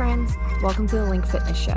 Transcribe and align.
friends. 0.00 0.34
Welcome 0.62 0.86
to 0.86 0.96
the 0.96 1.04
Link 1.04 1.26
Fitness 1.26 1.58
Show. 1.58 1.76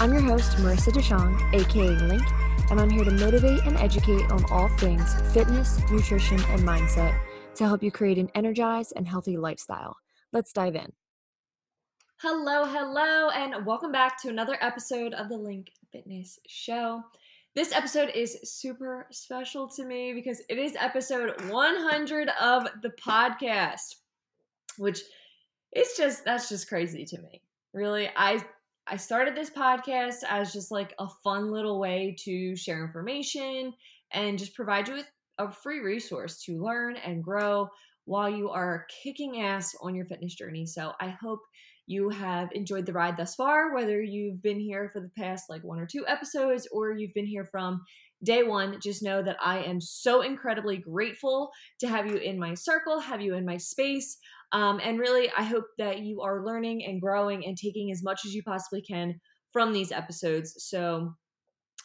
I'm 0.00 0.12
your 0.12 0.22
host, 0.22 0.56
Marissa 0.56 0.90
Deshong, 0.92 1.54
aka 1.54 1.90
Link, 2.08 2.24
and 2.68 2.80
I'm 2.80 2.90
here 2.90 3.04
to 3.04 3.12
motivate 3.12 3.62
and 3.62 3.76
educate 3.76 4.28
on 4.32 4.44
all 4.50 4.66
things 4.70 5.14
fitness, 5.32 5.78
nutrition, 5.88 6.42
and 6.46 6.62
mindset 6.62 7.16
to 7.54 7.64
help 7.64 7.80
you 7.80 7.92
create 7.92 8.18
an 8.18 8.28
energized 8.34 8.94
and 8.96 9.06
healthy 9.06 9.36
lifestyle. 9.36 9.96
Let's 10.32 10.52
dive 10.52 10.74
in. 10.74 10.92
Hello, 12.16 12.64
hello, 12.64 13.30
and 13.30 13.64
welcome 13.64 13.92
back 13.92 14.20
to 14.22 14.30
another 14.30 14.58
episode 14.60 15.14
of 15.14 15.28
the 15.28 15.38
Link 15.38 15.70
Fitness 15.92 16.40
Show. 16.48 17.00
This 17.54 17.72
episode 17.72 18.10
is 18.16 18.36
super 18.42 19.06
special 19.12 19.68
to 19.68 19.84
me 19.84 20.12
because 20.12 20.42
it 20.48 20.58
is 20.58 20.74
episode 20.74 21.40
100 21.48 22.30
of 22.40 22.66
the 22.82 22.90
podcast, 23.00 23.94
which 24.76 25.02
it's 25.70 25.96
just 25.96 26.24
that's 26.24 26.48
just 26.48 26.68
crazy 26.68 27.04
to 27.04 27.18
me. 27.20 27.39
Really, 27.72 28.08
I 28.16 28.42
I 28.86 28.96
started 28.96 29.36
this 29.36 29.50
podcast 29.50 30.24
as 30.28 30.52
just 30.52 30.72
like 30.72 30.94
a 30.98 31.06
fun 31.22 31.52
little 31.52 31.78
way 31.78 32.16
to 32.24 32.56
share 32.56 32.84
information 32.84 33.72
and 34.12 34.38
just 34.38 34.54
provide 34.54 34.88
you 34.88 34.94
with 34.94 35.10
a 35.38 35.50
free 35.50 35.78
resource 35.80 36.42
to 36.44 36.60
learn 36.62 36.96
and 36.96 37.22
grow 37.22 37.68
while 38.06 38.28
you 38.28 38.50
are 38.50 38.86
kicking 39.02 39.42
ass 39.42 39.76
on 39.80 39.94
your 39.94 40.06
fitness 40.06 40.34
journey. 40.34 40.66
So 40.66 40.92
I 41.00 41.10
hope 41.10 41.40
you 41.86 42.08
have 42.08 42.50
enjoyed 42.52 42.86
the 42.86 42.92
ride 42.92 43.16
thus 43.16 43.36
far, 43.36 43.74
whether 43.74 44.02
you've 44.02 44.42
been 44.42 44.58
here 44.58 44.90
for 44.92 45.00
the 45.00 45.10
past 45.16 45.44
like 45.48 45.62
one 45.62 45.78
or 45.78 45.86
two 45.86 46.04
episodes 46.08 46.68
or 46.72 46.92
you've 46.92 47.14
been 47.14 47.26
here 47.26 47.44
from 47.44 47.82
day 48.24 48.42
one. 48.42 48.80
Just 48.80 49.02
know 49.02 49.22
that 49.22 49.36
I 49.40 49.58
am 49.62 49.80
so 49.80 50.22
incredibly 50.22 50.76
grateful 50.76 51.50
to 51.78 51.88
have 51.88 52.06
you 52.06 52.16
in 52.16 52.38
my 52.38 52.54
circle, 52.54 53.00
have 53.00 53.20
you 53.20 53.34
in 53.34 53.44
my 53.44 53.56
space. 53.56 54.18
Um, 54.52 54.80
and 54.82 54.98
really, 54.98 55.30
I 55.36 55.42
hope 55.42 55.66
that 55.78 56.00
you 56.00 56.22
are 56.22 56.44
learning 56.44 56.84
and 56.84 57.00
growing 57.00 57.46
and 57.46 57.56
taking 57.56 57.92
as 57.92 58.02
much 58.02 58.22
as 58.24 58.34
you 58.34 58.42
possibly 58.42 58.82
can 58.82 59.20
from 59.52 59.72
these 59.72 59.92
episodes 59.92 60.54
so 60.58 61.14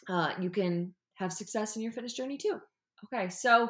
uh, 0.10 0.32
you 0.40 0.50
can 0.50 0.94
have 1.16 1.32
success 1.32 1.76
in 1.76 1.82
your 1.82 1.92
fitness 1.92 2.14
journey 2.14 2.38
too. 2.38 2.60
Okay, 3.06 3.30
so 3.30 3.70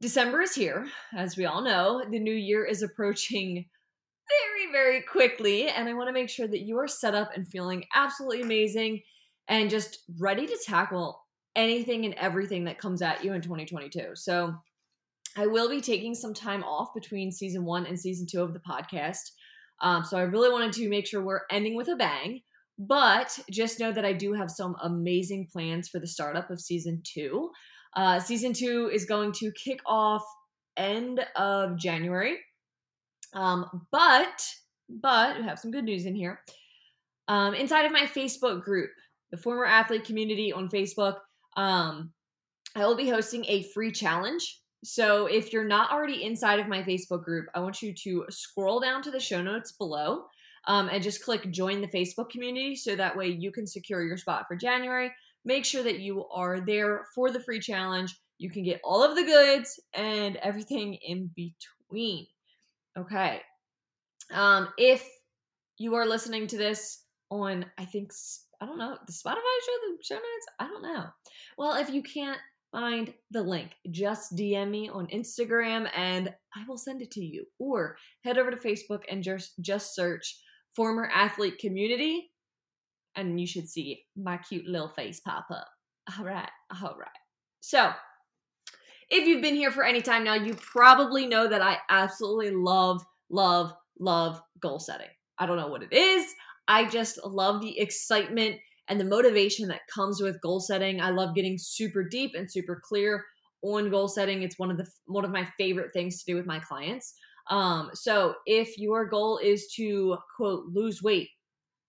December 0.00 0.42
is 0.42 0.54
here. 0.54 0.88
As 1.16 1.36
we 1.36 1.46
all 1.46 1.62
know, 1.62 2.02
the 2.10 2.18
new 2.18 2.34
year 2.34 2.64
is 2.64 2.82
approaching 2.82 3.64
very, 4.64 4.72
very 4.72 5.02
quickly. 5.02 5.68
And 5.68 5.88
I 5.88 5.94
want 5.94 6.08
to 6.08 6.12
make 6.12 6.28
sure 6.28 6.48
that 6.48 6.62
you 6.62 6.78
are 6.78 6.88
set 6.88 7.14
up 7.14 7.30
and 7.34 7.46
feeling 7.46 7.84
absolutely 7.94 8.42
amazing 8.42 9.02
and 9.48 9.70
just 9.70 9.98
ready 10.18 10.46
to 10.46 10.58
tackle 10.64 11.20
anything 11.54 12.04
and 12.04 12.14
everything 12.14 12.64
that 12.64 12.78
comes 12.78 13.02
at 13.02 13.24
you 13.24 13.32
in 13.32 13.42
2022. 13.42 14.10
So, 14.14 14.54
I 15.36 15.46
will 15.46 15.68
be 15.68 15.80
taking 15.80 16.14
some 16.14 16.34
time 16.34 16.62
off 16.62 16.94
between 16.94 17.32
season 17.32 17.64
one 17.64 17.86
and 17.86 17.98
season 17.98 18.26
two 18.30 18.42
of 18.42 18.52
the 18.52 18.60
podcast. 18.60 19.30
Um, 19.80 20.04
so 20.04 20.16
I 20.16 20.22
really 20.22 20.50
wanted 20.50 20.72
to 20.74 20.88
make 20.88 21.06
sure 21.06 21.22
we're 21.22 21.40
ending 21.50 21.74
with 21.74 21.88
a 21.88 21.96
bang. 21.96 22.40
But 22.78 23.38
just 23.50 23.80
know 23.80 23.92
that 23.92 24.04
I 24.04 24.12
do 24.12 24.32
have 24.32 24.50
some 24.50 24.76
amazing 24.82 25.48
plans 25.52 25.88
for 25.88 26.00
the 26.00 26.06
startup 26.06 26.50
of 26.50 26.60
season 26.60 27.02
two. 27.04 27.50
Uh, 27.94 28.18
season 28.18 28.52
two 28.52 28.90
is 28.92 29.04
going 29.04 29.32
to 29.32 29.52
kick 29.52 29.80
off 29.86 30.22
end 30.76 31.24
of 31.36 31.78
January. 31.78 32.38
Um, 33.34 33.86
but, 33.90 34.46
but 34.88 35.38
we 35.38 35.44
have 35.44 35.58
some 35.58 35.70
good 35.70 35.84
news 35.84 36.06
in 36.06 36.14
here. 36.14 36.40
Um, 37.28 37.54
inside 37.54 37.84
of 37.84 37.92
my 37.92 38.06
Facebook 38.06 38.62
group, 38.62 38.90
the 39.30 39.36
former 39.36 39.64
athlete 39.64 40.04
community 40.04 40.52
on 40.52 40.68
Facebook, 40.68 41.16
um, 41.56 42.12
I 42.74 42.86
will 42.86 42.96
be 42.96 43.08
hosting 43.08 43.44
a 43.46 43.62
free 43.74 43.92
challenge 43.92 44.60
so 44.84 45.26
if 45.26 45.52
you're 45.52 45.64
not 45.64 45.92
already 45.92 46.24
inside 46.24 46.58
of 46.58 46.68
my 46.68 46.82
Facebook 46.82 47.24
group, 47.24 47.46
I 47.54 47.60
want 47.60 47.82
you 47.82 47.94
to 47.94 48.26
scroll 48.30 48.80
down 48.80 49.02
to 49.02 49.10
the 49.10 49.20
show 49.20 49.40
notes 49.40 49.72
below 49.72 50.24
um, 50.66 50.88
and 50.88 51.02
just 51.02 51.24
click 51.24 51.50
join 51.50 51.80
the 51.80 51.88
Facebook 51.88 52.30
community 52.30 52.74
so 52.74 52.96
that 52.96 53.16
way 53.16 53.28
you 53.28 53.52
can 53.52 53.66
secure 53.66 54.02
your 54.04 54.16
spot 54.16 54.46
for 54.48 54.56
January. 54.56 55.12
Make 55.44 55.64
sure 55.64 55.82
that 55.84 56.00
you 56.00 56.26
are 56.28 56.60
there 56.60 57.06
for 57.14 57.30
the 57.30 57.40
free 57.40 57.60
challenge. 57.60 58.16
You 58.38 58.50
can 58.50 58.64
get 58.64 58.80
all 58.82 59.04
of 59.04 59.14
the 59.14 59.24
goods 59.24 59.78
and 59.94 60.36
everything 60.36 60.94
in 60.94 61.30
between. 61.36 62.26
Okay. 62.98 63.40
Um, 64.32 64.68
if 64.78 65.08
you 65.78 65.94
are 65.94 66.06
listening 66.06 66.48
to 66.48 66.56
this 66.56 67.04
on, 67.30 67.66
I 67.78 67.84
think, 67.84 68.12
I 68.60 68.66
don't 68.66 68.78
know, 68.78 68.96
the 69.06 69.12
Spotify 69.12 69.34
show, 69.34 69.96
the 69.96 70.04
show 70.04 70.14
notes, 70.14 70.46
I 70.58 70.66
don't 70.66 70.82
know. 70.82 71.04
Well, 71.56 71.74
if 71.76 71.90
you 71.90 72.02
can't 72.02 72.38
find 72.72 73.12
the 73.30 73.42
link. 73.42 73.76
Just 73.90 74.34
DM 74.34 74.70
me 74.70 74.88
on 74.88 75.06
Instagram 75.08 75.88
and 75.94 76.34
I 76.56 76.64
will 76.66 76.78
send 76.78 77.02
it 77.02 77.10
to 77.12 77.24
you. 77.24 77.44
Or 77.58 77.96
head 78.24 78.38
over 78.38 78.50
to 78.50 78.56
Facebook 78.56 79.02
and 79.08 79.22
just 79.22 79.52
just 79.60 79.94
search 79.94 80.40
former 80.74 81.08
athlete 81.14 81.58
community 81.58 82.30
and 83.14 83.38
you 83.38 83.46
should 83.46 83.68
see 83.68 84.04
my 84.16 84.38
cute 84.38 84.66
little 84.66 84.88
face 84.88 85.20
pop 85.20 85.46
up. 85.50 85.68
All 86.18 86.24
right. 86.24 86.48
All 86.82 86.96
right. 86.98 87.08
So, 87.60 87.92
if 89.10 89.26
you've 89.26 89.42
been 89.42 89.54
here 89.54 89.70
for 89.70 89.84
any 89.84 90.00
time 90.00 90.24
now, 90.24 90.34
you 90.34 90.54
probably 90.54 91.26
know 91.26 91.46
that 91.46 91.60
I 91.60 91.78
absolutely 91.90 92.50
love 92.50 93.04
love 93.30 93.74
love 94.00 94.40
goal 94.60 94.78
setting. 94.78 95.08
I 95.38 95.46
don't 95.46 95.58
know 95.58 95.68
what 95.68 95.82
it 95.82 95.92
is. 95.92 96.26
I 96.66 96.86
just 96.86 97.24
love 97.24 97.60
the 97.60 97.78
excitement 97.78 98.56
and 98.88 99.00
the 99.00 99.04
motivation 99.04 99.68
that 99.68 99.80
comes 99.92 100.20
with 100.20 100.40
goal 100.40 100.60
setting. 100.60 101.00
I 101.00 101.10
love 101.10 101.34
getting 101.34 101.56
super 101.58 102.04
deep 102.04 102.32
and 102.34 102.50
super 102.50 102.80
clear 102.84 103.24
on 103.62 103.90
goal 103.90 104.08
setting. 104.08 104.42
It's 104.42 104.58
one 104.58 104.70
of 104.70 104.76
the 104.76 104.86
one 105.06 105.24
of 105.24 105.30
my 105.30 105.48
favorite 105.58 105.92
things 105.92 106.18
to 106.18 106.32
do 106.32 106.36
with 106.36 106.46
my 106.46 106.58
clients. 106.58 107.14
Um, 107.50 107.90
so 107.94 108.34
if 108.46 108.78
your 108.78 109.06
goal 109.06 109.38
is 109.42 109.72
to 109.76 110.16
quote 110.36 110.64
lose 110.72 111.02
weight 111.02 111.28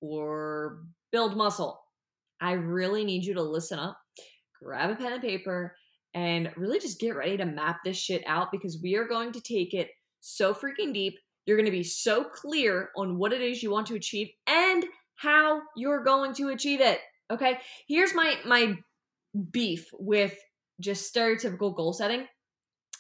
or 0.02 0.80
build 1.12 1.38
muscle, 1.38 1.80
I 2.42 2.54
really 2.54 3.06
need 3.06 3.24
you 3.24 3.34
to 3.36 3.42
listen 3.42 3.80
up, 3.80 3.98
grab 4.62 4.90
a 4.90 4.96
pen 4.96 5.14
and 5.14 5.22
paper, 5.22 5.76
and 6.14 6.52
really 6.58 6.80
just 6.80 7.00
get 7.00 7.16
ready 7.16 7.38
to 7.38 7.46
map 7.46 7.80
this 7.84 7.98
shit 7.98 8.24
out 8.28 8.52
because 8.52 8.80
we 8.82 8.96
are 8.96 9.08
going 9.08 9.32
to 9.32 9.42
take 9.42 9.74
it 9.74 9.90
so 10.22 10.54
freaking 10.54 10.94
deep. 10.94 11.16
You're 11.46 11.58
going 11.58 11.66
to 11.66 11.72
be 11.72 11.84
so 11.84 12.24
clear 12.24 12.90
on 12.96 13.18
what 13.18 13.34
it 13.34 13.42
is 13.42 13.62
you 13.62 13.72
want 13.72 13.88
to 13.88 13.96
achieve 13.96 14.30
and 14.48 14.86
how 15.16 15.62
you're 15.76 16.04
going 16.04 16.34
to 16.36 16.50
achieve 16.50 16.82
it. 16.82 17.00
Okay? 17.32 17.60
Here's 17.88 18.14
my 18.14 18.36
my 18.46 18.78
beef 19.52 19.90
with 19.94 20.38
just 20.80 21.14
stereotypical 21.14 21.76
goal 21.76 21.94
setting. 21.94 22.28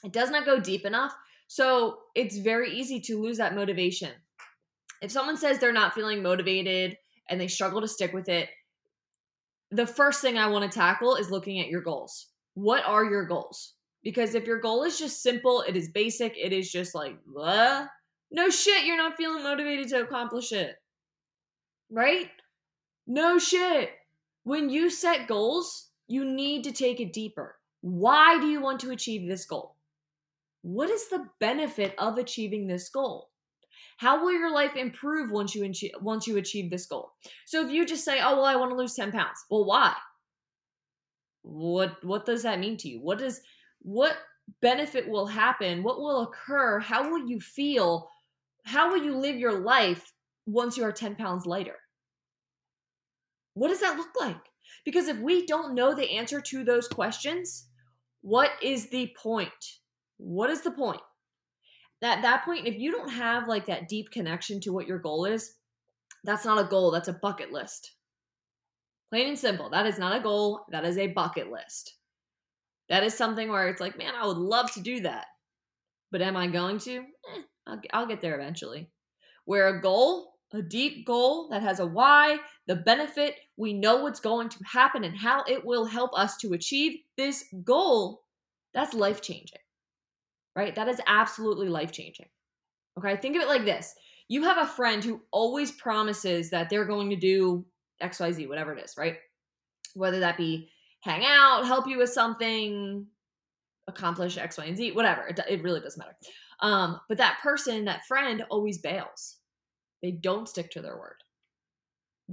It 0.03 0.13
does 0.13 0.29
not 0.29 0.46
go 0.46 0.59
deep 0.59 0.85
enough. 0.85 1.13
So, 1.47 1.97
it's 2.16 2.38
very 2.38 2.74
easy 2.74 3.00
to 3.01 3.22
lose 3.22 3.38
that 3.38 3.56
motivation. 3.56 4.12
If 5.01 5.12
someone 5.12 5.38
says 5.38 5.59
they're 5.59 5.74
not 5.74 5.94
feeling 5.94 6.24
motivated 6.24 6.97
and 7.29 7.40
they 7.40 7.47
struggle 7.47 7.81
to 7.81 7.88
stick 7.88 8.13
with 8.13 8.30
it, 8.30 8.50
the 9.69 9.85
first 9.85 10.22
thing 10.22 10.38
I 10.38 10.47
want 10.47 10.69
to 10.69 10.75
tackle 10.75 11.16
is 11.16 11.30
looking 11.30 11.59
at 11.59 11.68
your 11.68 11.81
goals. 11.81 12.28
What 12.53 12.84
are 12.85 13.03
your 13.06 13.25
goals? 13.25 13.74
Because 14.03 14.35
if 14.35 14.45
your 14.45 14.59
goal 14.59 14.84
is 14.84 14.97
just 14.97 15.22
simple, 15.22 15.62
it 15.62 15.75
is 15.75 15.90
basic, 15.90 16.35
it 16.38 16.53
is 16.53 16.72
just 16.72 16.95
like, 16.95 17.16
Bleh, 17.25 17.88
no 18.31 18.50
shit, 18.50 18.85
you're 18.85 18.97
not 18.97 19.18
feeling 19.18 19.44
motivated 19.44 19.90
to 19.90 20.01
accomplish 20.01 20.51
it 20.51 20.75
right? 21.94 22.30
No 23.06 23.38
shit. 23.38 23.92
When 24.44 24.70
you 24.70 24.90
set 24.90 25.28
goals, 25.28 25.90
you 26.08 26.26
need 26.26 26.64
to 26.66 26.72
take 26.72 27.00
it 27.00 27.14
deeper. 27.14 27.56
Why 27.81 28.40
do 28.40 28.48
you 28.48 28.62
want 28.62 28.80
to 28.81 28.92
achieve 28.92 29.28
this 29.28 29.46
goal? 29.46 29.76
What 30.64 30.90
is 30.90 31.08
the 31.09 31.28
benefit 31.40 31.94
of 31.98 32.18
achieving 32.18 32.68
this 32.68 32.90
goal? 32.90 33.30
How 33.98 34.22
will 34.24 34.34
your 34.34 34.52
life 34.52 34.76
improve 34.76 35.31
once 35.31 35.54
you 35.54 35.66
achieve, 35.66 35.92
once 36.02 36.26
you 36.26 36.38
achieve 36.38 36.72
this 36.72 36.86
goal? 36.86 37.12
So 37.46 37.66
if 37.66 37.72
you 37.72 37.86
just 37.86 38.04
say, 38.04 38.20
"Oh, 38.22 38.38
well, 38.38 38.46
I 38.46 38.56
want 38.56 38.72
to 38.72 38.78
lose 38.78 38.96
10 38.96 39.12
pounds." 39.12 39.46
Well, 39.50 39.66
why? 39.66 39.94
What 41.44 42.04
what 42.04 42.25
does 42.25 42.44
that 42.44 42.60
mean 42.60 42.78
to 42.78 42.90
you? 42.90 43.02
What 43.02 43.20
does 43.20 43.42
what 43.80 44.18
benefit 44.62 45.08
will 45.08 45.28
happen? 45.28 45.84
What 45.84 46.00
will 46.00 46.22
occur? 46.22 46.80
How 46.80 47.10
will 47.10 47.28
you 47.28 47.40
feel? 47.40 48.10
How 48.64 48.90
will 48.92 49.04
you 49.04 49.16
live 49.16 49.36
your 49.36 49.60
life 49.60 50.13
once 50.46 50.78
you 50.78 50.84
are 50.84 50.92
10 50.92 51.16
pounds 51.16 51.46
lighter? 51.46 51.78
What 53.53 53.69
does 53.69 53.81
that 53.81 53.97
look 53.97 54.09
like? 54.19 54.38
Because 54.85 55.07
if 55.07 55.17
we 55.17 55.45
don't 55.45 55.75
know 55.75 55.94
the 55.94 56.11
answer 56.11 56.41
to 56.41 56.63
those 56.63 56.88
questions, 56.88 57.67
what 58.21 58.51
is 58.61 58.89
the 58.89 59.13
point? 59.21 59.51
What 60.17 60.50
is 60.50 60.61
the 60.61 60.71
point? 60.71 61.01
At 62.01 62.21
that 62.21 62.44
point, 62.44 62.67
if 62.67 62.77
you 62.77 62.91
don't 62.91 63.09
have 63.09 63.47
like 63.47 63.65
that 63.67 63.88
deep 63.88 64.11
connection 64.11 64.59
to 64.61 64.73
what 64.73 64.88
your 64.88 65.00
goal 65.00 65.25
is, 65.25 65.55
that's 66.23 66.45
not 66.45 66.63
a 66.63 66.67
goal, 66.67 66.91
that's 66.91 67.07
a 67.07 67.13
bucket 67.13 67.51
list. 67.51 67.91
Plain 69.09 69.29
and 69.29 69.39
simple. 69.39 69.69
That 69.69 69.85
is 69.85 70.00
not 70.00 70.15
a 70.15 70.23
goal, 70.23 70.65
that 70.71 70.85
is 70.85 70.97
a 70.97 71.07
bucket 71.07 71.51
list. 71.51 71.95
That 72.89 73.03
is 73.03 73.13
something 73.13 73.50
where 73.50 73.69
it's 73.69 73.79
like, 73.79 73.97
man, 73.97 74.13
I 74.19 74.25
would 74.25 74.38
love 74.38 74.71
to 74.73 74.81
do 74.81 75.01
that. 75.01 75.27
But 76.11 76.21
am 76.21 76.35
I 76.35 76.47
going 76.47 76.79
to? 76.79 76.97
Eh, 76.97 77.41
I'll, 77.67 77.81
I'll 77.94 78.07
get 78.07 78.21
there 78.21 78.35
eventually. 78.35 78.89
Where 79.45 79.67
a 79.67 79.81
goal, 79.81 80.32
a 80.53 80.61
deep 80.61 81.05
goal 81.05 81.50
that 81.50 81.61
has 81.61 81.79
a 81.79 81.85
why, 81.85 82.38
the 82.67 82.75
benefit, 82.75 83.35
we 83.57 83.73
know 83.73 84.03
what's 84.03 84.19
going 84.19 84.50
to 84.50 84.63
happen 84.63 85.03
and 85.03 85.17
how 85.17 85.44
it 85.47 85.65
will 85.65 85.85
help 85.85 86.11
us 86.17 86.38
to 86.38 86.53
achieve 86.53 87.00
this 87.17 87.45
goal, 87.63 88.21
that's 88.73 88.94
life 88.94 89.21
changing, 89.21 89.59
right? 90.55 90.75
That 90.75 90.88
is 90.88 91.01
absolutely 91.07 91.69
life 91.69 91.91
changing. 91.91 92.27
Okay, 92.97 93.17
think 93.17 93.35
of 93.35 93.41
it 93.41 93.47
like 93.47 93.65
this 93.65 93.95
you 94.29 94.44
have 94.44 94.57
a 94.57 94.65
friend 94.65 95.03
who 95.03 95.21
always 95.31 95.71
promises 95.71 96.50
that 96.50 96.69
they're 96.69 96.85
going 96.85 97.09
to 97.09 97.15
do 97.15 97.65
XYZ, 98.01 98.47
whatever 98.47 98.73
it 98.73 98.83
is, 98.83 98.95
right? 98.97 99.17
Whether 99.95 100.19
that 100.21 100.38
be 100.38 100.69
hang 101.01 101.23
out, 101.25 101.67
help 101.67 101.88
you 101.88 101.97
with 101.97 102.09
something, 102.09 103.05
accomplish 103.88 104.38
X, 104.38 104.57
Y, 104.57 104.65
and 104.65 104.77
Z, 104.77 104.91
whatever. 104.94 105.27
It, 105.27 105.39
it 105.50 105.61
really 105.61 105.81
doesn't 105.81 106.00
matter. 106.00 106.15
Um, 106.61 107.00
but 107.09 107.17
that 107.17 107.39
person, 107.44 107.85
that 107.85 108.05
friend, 108.05 108.44
always 108.50 108.77
bails. 108.77 109.38
They 110.03 110.11
don't 110.11 110.47
stick 110.47 110.69
to 110.71 110.81
their 110.81 110.97
word. 110.97 111.15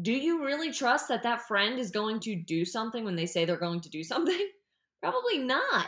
Do 0.03 0.13
you 0.13 0.45
really 0.45 0.71
trust 0.71 1.09
that 1.09 1.23
that 1.23 1.49
friend 1.49 1.79
is 1.79 1.91
going 1.91 2.21
to 2.21 2.37
do 2.37 2.67
something 2.67 3.05
when 3.05 3.17
they 3.17 3.25
say 3.25 3.47
they're 3.47 3.57
going 3.57 3.81
to 3.81 3.89
do 3.89 4.05
something? 4.05 4.51
Probably 5.03 5.39
not. 5.39 5.87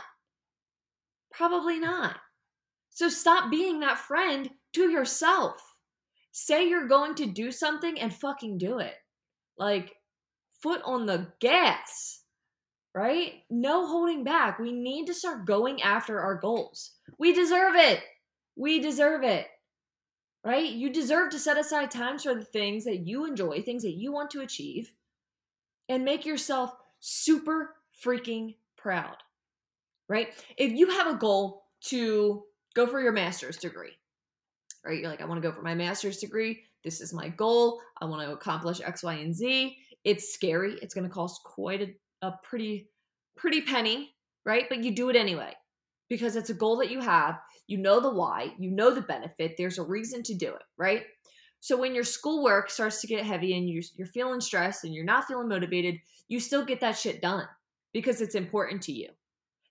Probably 1.31 1.79
not. 1.79 2.15
So 2.89 3.09
stop 3.09 3.51
being 3.51 3.79
that 3.81 3.99
friend 3.99 4.49
to 4.73 4.89
yourself. 4.89 5.61
Say 6.31 6.67
you're 6.67 6.87
going 6.87 7.13
to 7.15 7.27
do 7.27 7.51
something 7.51 7.99
and 7.99 8.11
fucking 8.11 8.57
do 8.57 8.79
it. 8.79 8.95
Like, 9.59 9.93
foot 10.61 10.81
on 10.83 11.05
the 11.05 11.27
gas 11.39 12.23
right? 12.95 13.43
No 13.49 13.87
holding 13.87 14.23
back. 14.23 14.59
We 14.59 14.71
need 14.71 15.07
to 15.07 15.13
start 15.13 15.45
going 15.45 15.81
after 15.81 16.19
our 16.19 16.35
goals. 16.35 16.91
We 17.17 17.33
deserve 17.33 17.75
it. 17.75 18.01
We 18.55 18.79
deserve 18.79 19.23
it. 19.23 19.47
Right? 20.43 20.69
You 20.71 20.91
deserve 20.91 21.31
to 21.31 21.39
set 21.39 21.57
aside 21.57 21.89
times 21.89 22.23
for 22.23 22.35
the 22.35 22.43
things 22.43 22.83
that 22.83 23.07
you 23.07 23.25
enjoy, 23.25 23.61
things 23.61 23.83
that 23.83 23.93
you 23.93 24.11
want 24.11 24.29
to 24.31 24.41
achieve, 24.41 24.93
and 25.87 26.03
make 26.03 26.25
yourself 26.25 26.73
super 26.99 27.75
freaking 28.03 28.55
proud. 28.75 29.15
Right? 30.09 30.29
If 30.57 30.73
you 30.73 30.89
have 30.89 31.07
a 31.07 31.17
goal 31.17 31.63
to 31.85 32.43
go 32.75 32.87
for 32.87 33.01
your 33.01 33.13
master's 33.13 33.57
degree, 33.57 33.93
right? 34.85 34.99
You're 34.99 35.09
like, 35.09 35.21
I 35.21 35.25
want 35.25 35.41
to 35.41 35.47
go 35.47 35.55
for 35.55 35.61
my 35.61 35.75
master's 35.75 36.17
degree. 36.17 36.63
This 36.83 36.99
is 36.99 37.13
my 37.13 37.29
goal. 37.29 37.79
I 38.01 38.05
want 38.05 38.21
to 38.21 38.33
accomplish 38.33 38.81
X, 38.81 39.03
Y, 39.03 39.13
and 39.13 39.33
Z. 39.33 39.77
It's 40.03 40.33
scary. 40.33 40.77
It's 40.81 40.93
going 40.93 41.07
to 41.07 41.13
cost 41.13 41.41
quite 41.45 41.81
a 41.81 41.93
a 42.23 42.39
pretty 42.41 42.87
pretty 43.35 43.61
penny, 43.61 44.15
right? 44.45 44.65
But 44.69 44.83
you 44.83 44.91
do 44.95 45.09
it 45.09 45.15
anyway 45.15 45.53
because 46.09 46.35
it's 46.35 46.49
a 46.49 46.55
goal 46.55 46.77
that 46.77 46.91
you 46.91 46.99
have. 46.99 47.39
You 47.67 47.77
know 47.77 47.99
the 47.99 48.13
why, 48.13 48.53
you 48.59 48.71
know 48.71 48.93
the 48.93 49.01
benefit. 49.01 49.55
There's 49.57 49.77
a 49.77 49.83
reason 49.83 50.23
to 50.23 50.35
do 50.35 50.47
it, 50.47 50.63
right? 50.77 51.03
So 51.59 51.77
when 51.77 51.95
your 51.95 52.03
schoolwork 52.03 52.69
starts 52.69 52.99
to 53.01 53.07
get 53.07 53.25
heavy 53.25 53.57
and 53.57 53.69
you're, 53.69 54.07
feeling 54.07 54.41
stressed 54.41 54.83
and 54.83 54.93
you're 54.93 55.05
not 55.05 55.25
feeling 55.25 55.47
motivated, 55.47 55.95
you 56.27 56.39
still 56.39 56.65
get 56.65 56.81
that 56.81 56.97
shit 56.97 57.21
done 57.21 57.47
because 57.93 58.19
it's 58.19 58.35
important 58.35 58.81
to 58.83 58.91
you. 58.91 59.09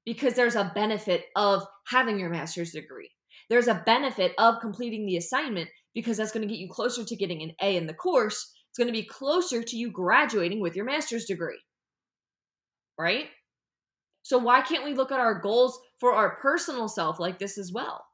Because 0.07 0.35
there's 0.35 0.57
a 0.57 0.73
benefit 0.75 1.27
of 1.37 1.65
having 1.87 2.19
your 2.19 2.31
master's 2.31 2.73
degree. 2.73 3.11
There's 3.51 3.69
a 3.69 3.83
benefit 3.85 4.33
of 4.39 4.61
completing 4.61 5.07
the 5.07 5.19
assignment 5.19 5.69
because 5.95 6.17
that's 6.17 6.33
going 6.33 6.49
to 6.49 6.53
get 6.53 6.61
you 6.61 6.69
closer 6.71 7.05
to 7.05 7.17
getting 7.17 7.43
an 7.43 7.53
A 7.61 7.77
in 7.77 7.87
the 7.87 7.95
course. 7.95 8.53
It's 8.71 8.79
going 8.79 8.89
to 8.89 8.93
be 8.93 9.05
closer 9.05 9.63
to 9.63 9.77
you 9.77 9.91
graduating 9.91 10.61
with 10.61 10.75
your 10.75 10.87
master's 10.87 11.27
degree 11.27 11.61
right? 12.99 13.27
So 14.23 14.39
why 14.39 14.61
can't 14.61 14.85
we 14.85 14.95
look 14.95 15.11
at 15.11 15.21
our 15.21 15.41
goals 15.41 15.79
for 16.03 16.15
our 16.15 16.35
personal 16.35 16.89
self 16.89 17.21
like 17.21 17.39
this 17.39 17.57
as 17.57 17.71
well, 17.71 18.05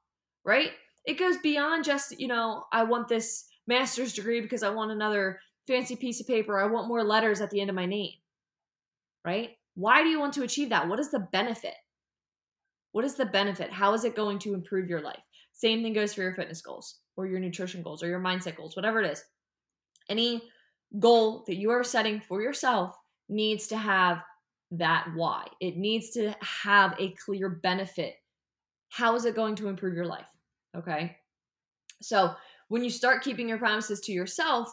right? 0.44 0.72
It 1.06 1.18
goes 1.18 1.38
beyond 1.38 1.84
just, 1.84 2.20
you 2.20 2.28
know, 2.28 2.64
I 2.70 2.82
want 2.84 3.08
this 3.08 3.46
master's 3.66 4.12
degree 4.12 4.42
because 4.42 4.62
I 4.62 4.68
want 4.68 4.90
another 4.90 5.40
fancy 5.66 5.96
piece 5.96 6.20
of 6.20 6.26
paper. 6.26 6.60
I 6.60 6.66
want 6.66 6.86
more 6.86 7.02
letters 7.02 7.40
at 7.40 7.48
the 7.48 7.62
end 7.62 7.70
of 7.70 7.76
my 7.76 7.86
name, 7.86 8.12
right? 9.24 9.56
Why 9.74 10.02
do 10.02 10.10
you 10.10 10.20
want 10.20 10.34
to 10.34 10.42
achieve 10.42 10.68
that? 10.68 10.86
What 10.86 11.00
is 11.00 11.10
the 11.10 11.20
benefit? 11.32 11.76
What 12.92 13.06
is 13.06 13.14
the 13.14 13.24
benefit? 13.24 13.72
How 13.72 13.94
is 13.94 14.04
it 14.04 14.14
going 14.14 14.38
to 14.40 14.52
improve 14.52 14.90
your 14.90 15.00
life? 15.00 15.22
Same 15.54 15.82
thing 15.82 15.94
goes 15.94 16.12
for 16.12 16.20
your 16.20 16.34
fitness 16.34 16.60
goals 16.60 16.98
or 17.16 17.26
your 17.26 17.40
nutrition 17.40 17.80
goals 17.80 18.02
or 18.02 18.08
your 18.08 18.20
mindset 18.20 18.56
goals, 18.56 18.76
whatever 18.76 19.00
it 19.00 19.10
is. 19.10 19.24
Any 20.10 20.42
goal 20.98 21.42
that 21.46 21.56
you 21.56 21.70
are 21.70 21.82
setting 21.82 22.20
for 22.20 22.42
yourself 22.42 22.94
needs 23.30 23.66
to 23.68 23.78
have 23.78 24.20
that 24.72 25.08
why. 25.14 25.46
It 25.60 25.76
needs 25.76 26.10
to 26.10 26.34
have 26.40 26.94
a 26.98 27.12
clear 27.12 27.48
benefit. 27.48 28.16
How 28.90 29.14
is 29.14 29.24
it 29.24 29.34
going 29.34 29.54
to 29.56 29.68
improve 29.68 29.94
your 29.94 30.06
life? 30.06 30.26
Okay. 30.76 31.16
So 32.02 32.34
when 32.68 32.84
you 32.84 32.90
start 32.90 33.24
keeping 33.24 33.48
your 33.48 33.58
promises 33.58 34.00
to 34.00 34.12
yourself, 34.12 34.72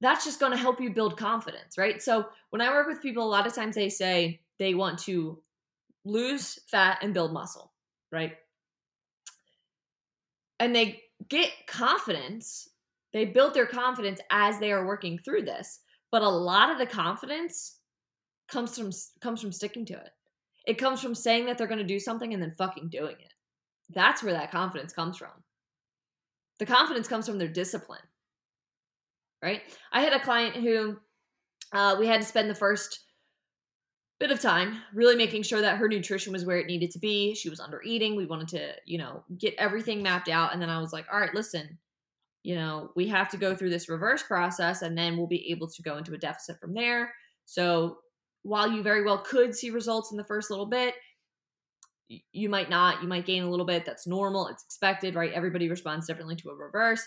that's 0.00 0.24
just 0.24 0.40
going 0.40 0.52
to 0.52 0.58
help 0.58 0.80
you 0.80 0.92
build 0.92 1.16
confidence, 1.16 1.78
right? 1.78 2.02
So 2.02 2.26
when 2.50 2.60
I 2.60 2.70
work 2.70 2.88
with 2.88 3.00
people, 3.00 3.24
a 3.24 3.30
lot 3.30 3.46
of 3.46 3.54
times 3.54 3.74
they 3.74 3.88
say 3.88 4.40
they 4.58 4.74
want 4.74 4.98
to 5.00 5.40
lose 6.04 6.58
fat 6.66 6.98
and 7.02 7.14
build 7.14 7.32
muscle, 7.32 7.72
right? 8.10 8.32
And 10.58 10.74
they 10.74 11.02
get 11.28 11.50
confidence, 11.66 12.68
they 13.12 13.24
build 13.24 13.54
their 13.54 13.66
confidence 13.66 14.20
as 14.30 14.58
they 14.58 14.72
are 14.72 14.86
working 14.86 15.18
through 15.18 15.42
this. 15.42 15.80
But 16.10 16.22
a 16.22 16.28
lot 16.28 16.70
of 16.70 16.78
the 16.78 16.86
confidence 16.86 17.78
comes 18.52 18.76
from 18.78 18.90
comes 19.20 19.40
from 19.40 19.52
sticking 19.52 19.84
to 19.86 19.94
it. 19.94 20.10
It 20.66 20.78
comes 20.78 21.00
from 21.00 21.14
saying 21.14 21.46
that 21.46 21.58
they're 21.58 21.66
going 21.66 21.78
to 21.78 21.84
do 21.84 21.98
something 21.98 22.32
and 22.32 22.42
then 22.42 22.52
fucking 22.52 22.90
doing 22.90 23.16
it. 23.18 23.32
That's 23.90 24.22
where 24.22 24.32
that 24.32 24.52
confidence 24.52 24.92
comes 24.92 25.16
from. 25.16 25.30
The 26.58 26.66
confidence 26.66 27.08
comes 27.08 27.26
from 27.26 27.38
their 27.38 27.48
discipline. 27.48 28.02
Right? 29.42 29.62
I 29.92 30.02
had 30.02 30.12
a 30.12 30.20
client 30.20 30.54
who 30.54 30.98
uh, 31.72 31.96
we 31.98 32.06
had 32.06 32.20
to 32.20 32.26
spend 32.26 32.48
the 32.48 32.54
first 32.54 33.00
bit 34.20 34.30
of 34.30 34.38
time 34.38 34.80
really 34.94 35.16
making 35.16 35.42
sure 35.42 35.60
that 35.60 35.78
her 35.78 35.88
nutrition 35.88 36.32
was 36.32 36.44
where 36.44 36.58
it 36.58 36.68
needed 36.68 36.92
to 36.92 37.00
be. 37.00 37.34
She 37.34 37.50
was 37.50 37.58
under 37.58 37.82
eating. 37.82 38.14
We 38.14 38.26
wanted 38.26 38.46
to, 38.48 38.72
you 38.86 38.98
know, 38.98 39.24
get 39.36 39.54
everything 39.58 40.00
mapped 40.00 40.28
out. 40.28 40.52
And 40.52 40.62
then 40.62 40.70
I 40.70 40.78
was 40.78 40.92
like, 40.92 41.06
all 41.12 41.18
right, 41.18 41.34
listen, 41.34 41.76
you 42.44 42.54
know, 42.54 42.92
we 42.94 43.08
have 43.08 43.28
to 43.30 43.36
go 43.36 43.56
through 43.56 43.70
this 43.70 43.88
reverse 43.88 44.22
process 44.22 44.82
and 44.82 44.96
then 44.96 45.16
we'll 45.16 45.26
be 45.26 45.50
able 45.50 45.66
to 45.68 45.82
go 45.82 45.96
into 45.96 46.14
a 46.14 46.18
deficit 46.18 46.60
from 46.60 46.72
there. 46.72 47.12
So 47.46 47.98
while 48.42 48.70
you 48.70 48.82
very 48.82 49.04
well 49.04 49.18
could 49.18 49.54
see 49.54 49.70
results 49.70 50.10
in 50.10 50.16
the 50.16 50.24
first 50.24 50.50
little 50.50 50.66
bit, 50.66 50.94
you 52.32 52.48
might 52.48 52.68
not. 52.68 53.02
You 53.02 53.08
might 53.08 53.26
gain 53.26 53.42
a 53.42 53.50
little 53.50 53.66
bit. 53.66 53.84
That's 53.84 54.06
normal. 54.06 54.48
It's 54.48 54.64
expected, 54.64 55.14
right? 55.14 55.32
Everybody 55.32 55.68
responds 55.68 56.06
differently 56.06 56.36
to 56.36 56.50
a 56.50 56.54
reverse. 56.54 57.02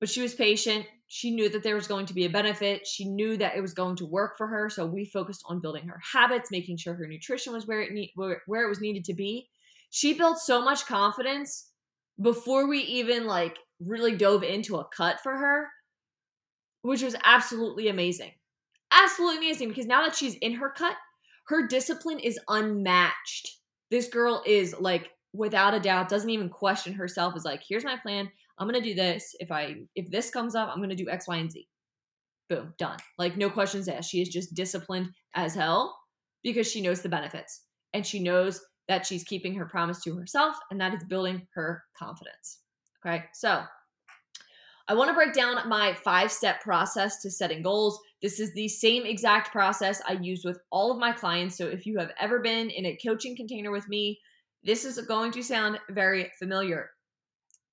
But 0.00 0.08
she 0.08 0.22
was 0.22 0.34
patient. 0.34 0.86
She 1.06 1.30
knew 1.30 1.48
that 1.50 1.62
there 1.62 1.74
was 1.74 1.86
going 1.86 2.06
to 2.06 2.14
be 2.14 2.24
a 2.24 2.30
benefit. 2.30 2.86
She 2.86 3.04
knew 3.04 3.36
that 3.36 3.56
it 3.56 3.60
was 3.60 3.74
going 3.74 3.96
to 3.96 4.06
work 4.06 4.36
for 4.36 4.46
her. 4.46 4.70
So 4.70 4.86
we 4.86 5.04
focused 5.04 5.44
on 5.46 5.60
building 5.60 5.86
her 5.86 6.00
habits, 6.12 6.50
making 6.50 6.78
sure 6.78 6.94
her 6.94 7.06
nutrition 7.06 7.52
was 7.52 7.66
where 7.66 7.82
it 7.82 7.92
need, 7.92 8.12
where, 8.14 8.42
where 8.46 8.64
it 8.64 8.68
was 8.68 8.80
needed 8.80 9.04
to 9.04 9.14
be. 9.14 9.48
She 9.90 10.14
built 10.14 10.38
so 10.38 10.62
much 10.62 10.86
confidence 10.86 11.68
before 12.20 12.66
we 12.66 12.78
even 12.80 13.26
like 13.26 13.58
really 13.78 14.16
dove 14.16 14.42
into 14.42 14.76
a 14.76 14.88
cut 14.96 15.20
for 15.22 15.36
her, 15.36 15.68
which 16.80 17.02
was 17.02 17.14
absolutely 17.24 17.88
amazing 17.88 18.32
absolutely 18.92 19.38
amazing 19.38 19.68
because 19.68 19.86
now 19.86 20.02
that 20.02 20.14
she's 20.14 20.34
in 20.36 20.54
her 20.54 20.70
cut, 20.70 20.96
her 21.48 21.66
discipline 21.66 22.18
is 22.18 22.38
unmatched. 22.48 23.58
This 23.90 24.08
girl 24.08 24.42
is 24.46 24.74
like 24.78 25.10
without 25.32 25.74
a 25.74 25.80
doubt 25.80 26.08
doesn't 26.08 26.30
even 26.30 26.48
question 26.48 26.92
herself 26.92 27.36
is 27.36 27.44
like 27.44 27.62
here's 27.66 27.84
my 27.84 27.96
plan. 27.96 28.30
I'm 28.58 28.68
gonna 28.68 28.80
do 28.80 28.94
this. 28.94 29.34
If 29.40 29.50
i 29.50 29.76
if 29.94 30.10
this 30.10 30.30
comes 30.30 30.54
up 30.54 30.70
i'm 30.72 30.80
gonna 30.80 30.94
do 30.94 31.08
x 31.08 31.26
y 31.26 31.36
and 31.36 31.50
z. 31.50 31.68
Boom 32.48 32.74
done. 32.78 32.98
Like 33.18 33.36
no 33.36 33.50
questions 33.50 33.88
asked. 33.88 34.10
She 34.10 34.22
is 34.22 34.28
just 34.28 34.54
disciplined 34.54 35.10
as 35.34 35.54
hell 35.54 35.98
because 36.42 36.70
she 36.70 36.82
knows 36.82 37.02
the 37.02 37.08
benefits 37.08 37.62
and 37.94 38.06
she 38.06 38.22
knows 38.22 38.60
that 38.88 39.06
she's 39.06 39.24
keeping 39.24 39.54
her 39.54 39.66
promise 39.66 40.02
to 40.02 40.14
herself 40.16 40.56
and 40.70 40.80
that 40.80 40.94
is 40.94 41.04
building 41.04 41.46
her 41.54 41.82
confidence. 41.98 42.60
Okay 43.04 43.24
so 43.32 43.64
I 44.88 44.94
want 44.94 45.08
to 45.08 45.14
break 45.14 45.32
down 45.32 45.68
my 45.68 45.94
five 45.94 46.30
step 46.30 46.60
process 46.60 47.20
to 47.22 47.30
setting 47.30 47.62
goals. 47.62 47.98
This 48.22 48.38
is 48.38 48.52
the 48.54 48.68
same 48.68 49.04
exact 49.04 49.50
process 49.50 50.00
I 50.08 50.12
use 50.12 50.44
with 50.44 50.58
all 50.70 50.92
of 50.92 50.98
my 50.98 51.12
clients. 51.12 51.58
So 51.58 51.66
if 51.66 51.86
you 51.86 51.98
have 51.98 52.12
ever 52.20 52.38
been 52.38 52.70
in 52.70 52.86
a 52.86 52.96
coaching 53.04 53.36
container 53.36 53.70
with 53.70 53.88
me, 53.88 54.20
this 54.62 54.84
is 54.84 55.00
going 55.06 55.32
to 55.32 55.42
sound 55.42 55.78
very 55.90 56.30
familiar. 56.38 56.90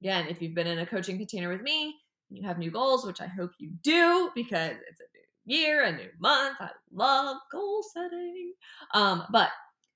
Again, 0.02 0.28
if 0.28 0.42
you've 0.42 0.56
been 0.56 0.68
in 0.68 0.80
a 0.80 0.86
coaching 0.86 1.18
container 1.18 1.50
with 1.50 1.62
me, 1.62 1.96
you 2.30 2.48
have 2.48 2.58
new 2.58 2.72
goals, 2.72 3.06
which 3.06 3.22
I 3.22 3.28
hope 3.28 3.52
you 3.60 3.72
do 3.84 4.32
because 4.34 4.72
it's 4.90 5.02
a 5.02 5.04
new 5.46 5.58
year, 5.58 5.84
a 5.84 5.92
new 5.92 6.10
month. 6.20 6.58
I 6.60 6.70
love 6.92 7.38
goal 7.52 7.84
setting. 7.94 8.54
Um, 8.94 9.24
but 9.32 9.50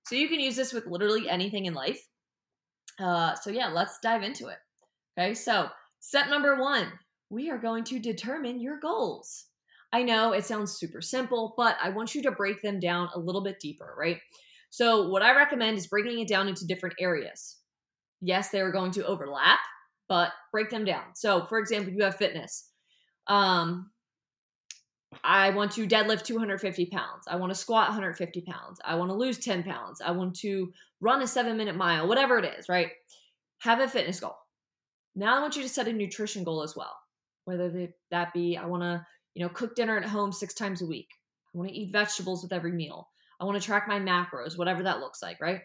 so 0.05 0.15
you 0.15 0.27
can 0.27 0.39
use 0.39 0.55
this 0.55 0.73
with 0.73 0.85
literally 0.85 1.29
anything 1.29 1.65
in 1.65 1.73
life. 1.73 2.07
Uh, 2.99 3.33
so 3.35 3.49
yeah, 3.49 3.69
let's 3.69 3.99
dive 4.03 4.23
into 4.23 4.47
it. 4.47 4.57
Okay, 5.17 5.33
so 5.33 5.69
step 5.99 6.29
number 6.29 6.59
one 6.59 6.91
we 7.29 7.49
are 7.49 7.57
going 7.57 7.83
to 7.83 7.97
determine 7.97 8.61
your 8.61 8.79
goals. 8.79 9.45
I 9.93 10.01
know 10.01 10.33
it 10.33 10.43
sounds 10.43 10.73
super 10.73 11.01
simple, 11.01 11.53
but 11.55 11.77
I 11.81 11.89
want 11.89 12.15
you 12.15 12.23
to 12.23 12.31
break 12.31 12.61
them 12.63 12.79
down 12.79 13.09
a 13.13 13.19
little 13.19 13.43
bit 13.43 13.59
deeper, 13.59 13.93
right? 13.97 14.17
So, 14.71 15.07
what 15.09 15.21
I 15.21 15.35
recommend 15.35 15.77
is 15.77 15.85
breaking 15.85 16.19
it 16.19 16.27
down 16.27 16.47
into 16.47 16.65
different 16.65 16.95
areas. 16.99 17.57
Yes, 18.19 18.49
they 18.49 18.59
are 18.59 18.71
going 18.71 18.91
to 18.93 19.05
overlap, 19.05 19.59
but 20.09 20.31
break 20.51 20.71
them 20.71 20.83
down. 20.83 21.03
So, 21.13 21.45
for 21.45 21.59
example, 21.59 21.93
you 21.93 22.03
have 22.03 22.15
fitness. 22.15 22.69
Um, 23.27 23.91
I 25.23 25.51
want 25.51 25.71
to 25.73 25.87
deadlift 25.87 26.23
250 26.23 26.87
pounds. 26.87 27.25
I 27.27 27.35
want 27.35 27.51
to 27.51 27.59
squat 27.59 27.89
150 27.89 28.41
pounds. 28.41 28.79
I 28.83 28.95
want 28.95 29.11
to 29.11 29.15
lose 29.15 29.37
10 29.37 29.61
pounds. 29.61 30.01
I 30.01 30.09
want 30.09 30.35
to 30.37 30.73
run 31.01 31.21
a 31.21 31.27
seven 31.27 31.55
minute 31.55 31.75
mile, 31.75 32.07
whatever 32.07 32.39
it 32.39 32.45
is, 32.57 32.67
right? 32.67 32.89
Have 33.59 33.79
a 33.79 33.87
fitness 33.87 34.19
goal. 34.19 34.37
Now 35.15 35.37
I 35.37 35.41
want 35.41 35.55
you 35.55 35.61
to 35.61 35.69
set 35.69 35.87
a 35.87 35.93
nutrition 35.93 36.43
goal 36.43 36.63
as 36.63 36.75
well. 36.75 36.95
Whether 37.45 37.89
that 38.09 38.33
be, 38.33 38.57
I 38.57 38.65
want 38.65 38.83
to, 38.83 39.05
you 39.33 39.43
know, 39.43 39.49
cook 39.49 39.75
dinner 39.75 39.97
at 39.97 40.05
home 40.05 40.31
six 40.31 40.53
times 40.53 40.81
a 40.81 40.85
week. 40.85 41.09
I 41.53 41.57
want 41.57 41.69
to 41.69 41.75
eat 41.75 41.91
vegetables 41.91 42.43
with 42.43 42.53
every 42.53 42.71
meal. 42.71 43.09
I 43.39 43.45
want 43.45 43.59
to 43.59 43.65
track 43.65 43.87
my 43.87 43.99
macros, 43.99 44.57
whatever 44.57 44.83
that 44.83 44.99
looks 44.99 45.21
like, 45.21 45.41
right? 45.41 45.61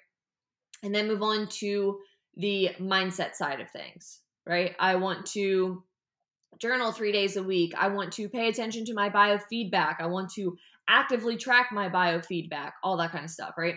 And 0.82 0.94
then 0.94 1.08
move 1.08 1.22
on 1.22 1.48
to 1.58 1.98
the 2.36 2.70
mindset 2.80 3.34
side 3.34 3.60
of 3.60 3.70
things, 3.70 4.20
right? 4.46 4.74
I 4.78 4.96
want 4.96 5.26
to 5.26 5.82
journal 6.58 6.92
three 6.92 7.12
days 7.12 7.36
a 7.36 7.42
week. 7.42 7.74
I 7.76 7.88
want 7.88 8.12
to 8.14 8.28
pay 8.28 8.48
attention 8.48 8.84
to 8.86 8.94
my 8.94 9.10
biofeedback. 9.10 9.96
I 10.00 10.06
want 10.06 10.30
to 10.34 10.56
actively 10.88 11.36
track 11.36 11.68
my 11.72 11.88
biofeedback, 11.88 12.72
all 12.82 12.96
that 12.96 13.12
kind 13.12 13.24
of 13.24 13.30
stuff, 13.30 13.54
right? 13.58 13.76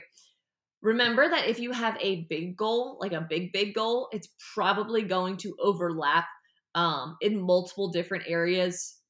Remember 0.82 1.30
that 1.30 1.48
if 1.48 1.60
you 1.60 1.72
have 1.74 1.98
a 2.00 2.26
big 2.30 2.58
goal, 2.58 2.98
like 3.00 3.12
a 3.12 3.22
big, 3.22 3.52
big 3.52 3.76
goal, 3.76 4.10
it's 4.12 4.30
probably 4.56 5.04
going 5.04 5.38
to 5.38 5.56
overlap 5.60 6.26
um, 6.74 7.18
in 7.22 7.40
multiple 7.40 7.90
different 7.90 8.24
areas 8.28 9.01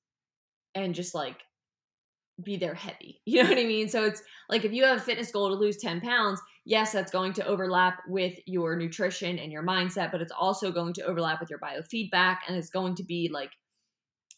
and 0.76 0.96
just 0.96 1.14
like 1.14 1.38
be 2.44 2.58
there 2.58 2.74
heavy. 2.74 3.22
You 3.26 3.44
know 3.44 3.50
what 3.50 3.58
I 3.60 3.66
mean? 3.66 3.88
So 3.88 4.04
it's 4.04 4.22
like 4.50 4.66
if 4.66 4.74
you 4.74 4.84
have 4.84 4.98
a 4.98 5.02
fitness 5.02 5.32
goal 5.32 5.50
to 5.50 5.56
lose 5.56 5.78
10 5.78 6.02
pounds, 6.02 6.42
yes, 6.66 6.92
that's 6.92 7.12
going 7.12 7.34
to 7.34 7.46
overlap 7.46 8.00
with 8.08 8.34
your 8.46 8.76
nutrition 8.76 9.40
and 9.40 9.52
your 9.52 9.64
mindset, 9.64 10.12
but 10.12 10.22
it's 10.22 10.34
also 10.38 10.72
going 10.72 10.94
to 10.94 11.04
overlap 11.04 11.40
with 11.40 11.50
your 11.50 11.60
biofeedback 11.60 12.38
and 12.48 12.58
it's 12.58 12.70
going 12.70 12.96
to 12.96 13.04
be 13.04 13.30
like 13.32 13.52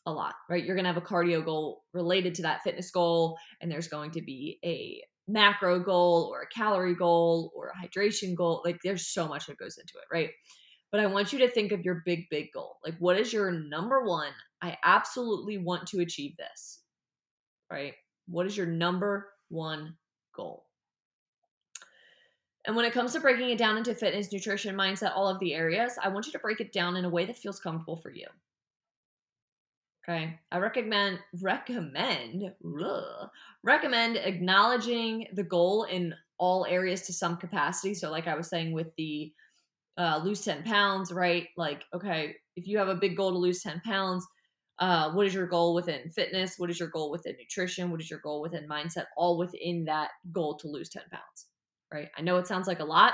a 0.06 0.12
lot, 0.12 0.36
right? 0.50 0.64
You're 0.64 0.76
going 0.76 0.86
to 0.86 0.94
have 0.94 1.02
a 1.02 1.06
cardio 1.06 1.44
goal 1.44 1.84
related 1.94 2.36
to 2.36 2.42
that 2.44 2.62
fitness 2.64 2.92
goal, 2.92 3.38
and 3.62 3.72
there's 3.72 3.88
going 3.88 4.12
to 4.12 4.22
be 4.22 4.60
a 4.64 5.02
macro 5.28 5.80
goal 5.80 6.30
or 6.32 6.42
a 6.42 6.48
calorie 6.48 6.96
goal 6.96 7.52
or 7.56 7.70
a 7.72 7.88
hydration 7.88 8.36
goal. 8.36 8.62
Like 8.66 8.80
there's 8.84 9.08
so 9.08 9.28
much 9.28 9.48
that 9.48 9.58
goes 9.58 9.78
into 9.78 9.94
it, 9.96 10.14
right? 10.14 10.30
But 10.92 11.00
I 11.00 11.08
want 11.08 11.34
you 11.34 11.40
to 11.40 11.50
think 11.50 11.72
of 11.72 11.84
your 11.84 12.04
big, 12.06 12.26
big 12.30 12.48
goal. 12.54 12.78
Like, 12.86 12.96
what 13.00 13.18
is 13.18 13.34
your 13.34 13.52
number 13.52 14.04
one? 14.04 14.32
I 14.64 14.78
absolutely 14.84 15.58
want 15.58 15.88
to 15.88 16.00
achieve 16.00 16.38
this, 16.38 16.80
right? 17.70 17.94
What 18.28 18.48
is 18.48 18.56
your 18.56 18.66
number 18.66 19.34
one 19.50 19.98
goal? 20.34 20.66
And 22.66 22.74
when 22.78 22.86
it 22.86 22.94
comes 22.94 23.12
to 23.12 23.20
breaking 23.20 23.50
it 23.50 23.58
down 23.58 23.76
into 23.76 23.94
fitness, 23.94 24.32
nutrition, 24.32 24.74
mindset, 24.74 25.12
all 25.14 25.28
of 25.28 25.38
the 25.42 25.54
areas, 25.54 25.96
I 26.02 26.08
want 26.08 26.28
you 26.28 26.32
to 26.32 26.40
break 26.40 26.62
it 26.62 26.72
down 26.72 26.96
in 26.96 27.04
a 27.04 27.10
way 27.10 27.26
that 27.26 27.38
feels 27.38 27.60
comfortable 27.60 27.98
for 27.98 28.10
you. 28.10 28.26
Okay. 30.08 30.40
I 30.50 30.58
recommend 30.58 31.20
recommend 31.42 32.54
ugh, 32.82 33.30
recommend 33.64 34.18
acknowledging 34.18 35.28
the 35.34 35.44
goal 35.44 35.84
in 35.84 36.14
all 36.38 36.66
areas 36.66 37.04
to 37.04 37.14
some 37.14 37.36
capacity. 37.36 37.94
So 37.94 38.12
like 38.12 38.28
I 38.28 38.36
was 38.36 38.50
saying 38.50 38.72
with 38.72 38.88
the 38.98 39.34
uh, 39.98 40.22
lose 40.24 40.42
10 40.42 40.64
pounds, 40.64 41.12
right? 41.12 41.48
Like, 41.58 41.84
okay, 41.94 42.36
if 42.56 42.68
you 42.68 42.78
have 42.78 42.88
a 42.88 42.96
big 42.96 43.16
goal 43.16 43.32
to 43.32 43.38
lose 43.38 43.62
10 43.62 43.82
pounds, 43.86 44.26
uh, 44.80 45.12
what 45.12 45.28
is 45.28 45.34
your 45.34 45.48
goal 45.48 45.74
within 45.74 46.10
fitness? 46.10 46.56
What 46.58 46.70
is 46.70 46.80
your 46.80 46.90
goal 46.90 47.12
within 47.12 47.36
nutrition? 47.40 47.92
What 47.92 48.02
is 48.02 48.10
your 48.10 48.20
goal 48.20 48.42
within 48.42 48.68
mindset? 48.68 49.06
All 49.18 49.38
within 49.38 49.86
that 49.86 50.12
goal 50.32 50.58
to 50.58 50.68
lose 50.68 50.90
10 50.90 51.04
pounds, 51.12 51.48
right? 51.94 52.10
I 52.18 52.22
know 52.22 52.38
it 52.38 52.48
sounds 52.48 52.68
like 52.68 52.80
a 52.80 52.86
lot, 52.86 53.14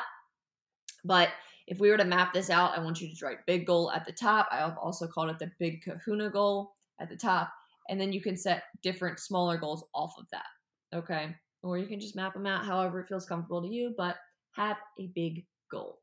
but 1.04 1.30
if 1.68 1.80
we 1.80 1.90
were 1.90 1.98
to 1.98 2.06
map 2.06 2.34
this 2.34 2.50
out, 2.50 2.76
I 2.78 2.82
want 2.82 3.00
you 3.00 3.14
to 3.14 3.26
write 3.26 3.46
big 3.46 3.68
goal 3.68 3.92
at 3.92 4.06
the 4.06 4.12
top. 4.12 4.48
I've 4.52 4.78
also 4.78 5.08
called 5.08 5.30
it 5.30 5.40
the 5.40 5.52
big 5.60 5.84
kahuna 5.84 6.32
goal 6.32 6.74
at 7.00 7.10
the 7.10 7.16
top. 7.16 7.52
And 7.90 8.00
then 8.00 8.12
you 8.12 8.22
can 8.22 8.36
set 8.36 8.64
different 8.82 9.20
smaller 9.20 9.58
goals 9.58 9.84
off 9.94 10.14
of 10.18 10.26
that. 10.32 10.98
Okay. 10.98 11.36
Or 11.62 11.78
you 11.78 11.88
can 11.88 12.00
just 12.00 12.16
map 12.16 12.34
them 12.34 12.48
out 12.48 12.66
however 12.66 13.02
it 13.02 13.08
feels 13.08 13.26
comfortable 13.26 13.62
to 13.62 13.68
you, 13.68 13.94
but 13.98 14.16
have 14.54 14.78
a 15.00 15.08
big 15.14 15.46
goal 15.72 16.00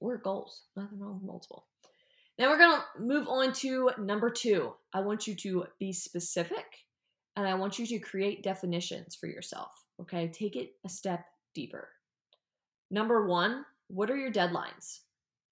or 0.00 0.18
goals. 0.18 0.64
Nothing 0.76 0.98
wrong 0.98 1.14
with 1.14 1.22
multiple. 1.22 1.66
Now 2.40 2.48
we're 2.48 2.56
going 2.56 2.80
to 2.80 3.02
move 3.02 3.28
on 3.28 3.52
to 3.52 3.90
number 3.98 4.30
two. 4.30 4.72
I 4.94 5.00
want 5.00 5.26
you 5.26 5.34
to 5.34 5.66
be 5.78 5.92
specific 5.92 6.64
and 7.36 7.46
I 7.46 7.52
want 7.52 7.78
you 7.78 7.86
to 7.88 7.98
create 7.98 8.42
definitions 8.42 9.14
for 9.14 9.26
yourself. 9.26 9.70
Okay. 10.00 10.28
Take 10.28 10.56
it 10.56 10.72
a 10.82 10.88
step 10.88 11.26
deeper. 11.54 11.90
Number 12.90 13.26
one, 13.26 13.66
what 13.88 14.10
are 14.10 14.16
your 14.16 14.32
deadlines? 14.32 15.00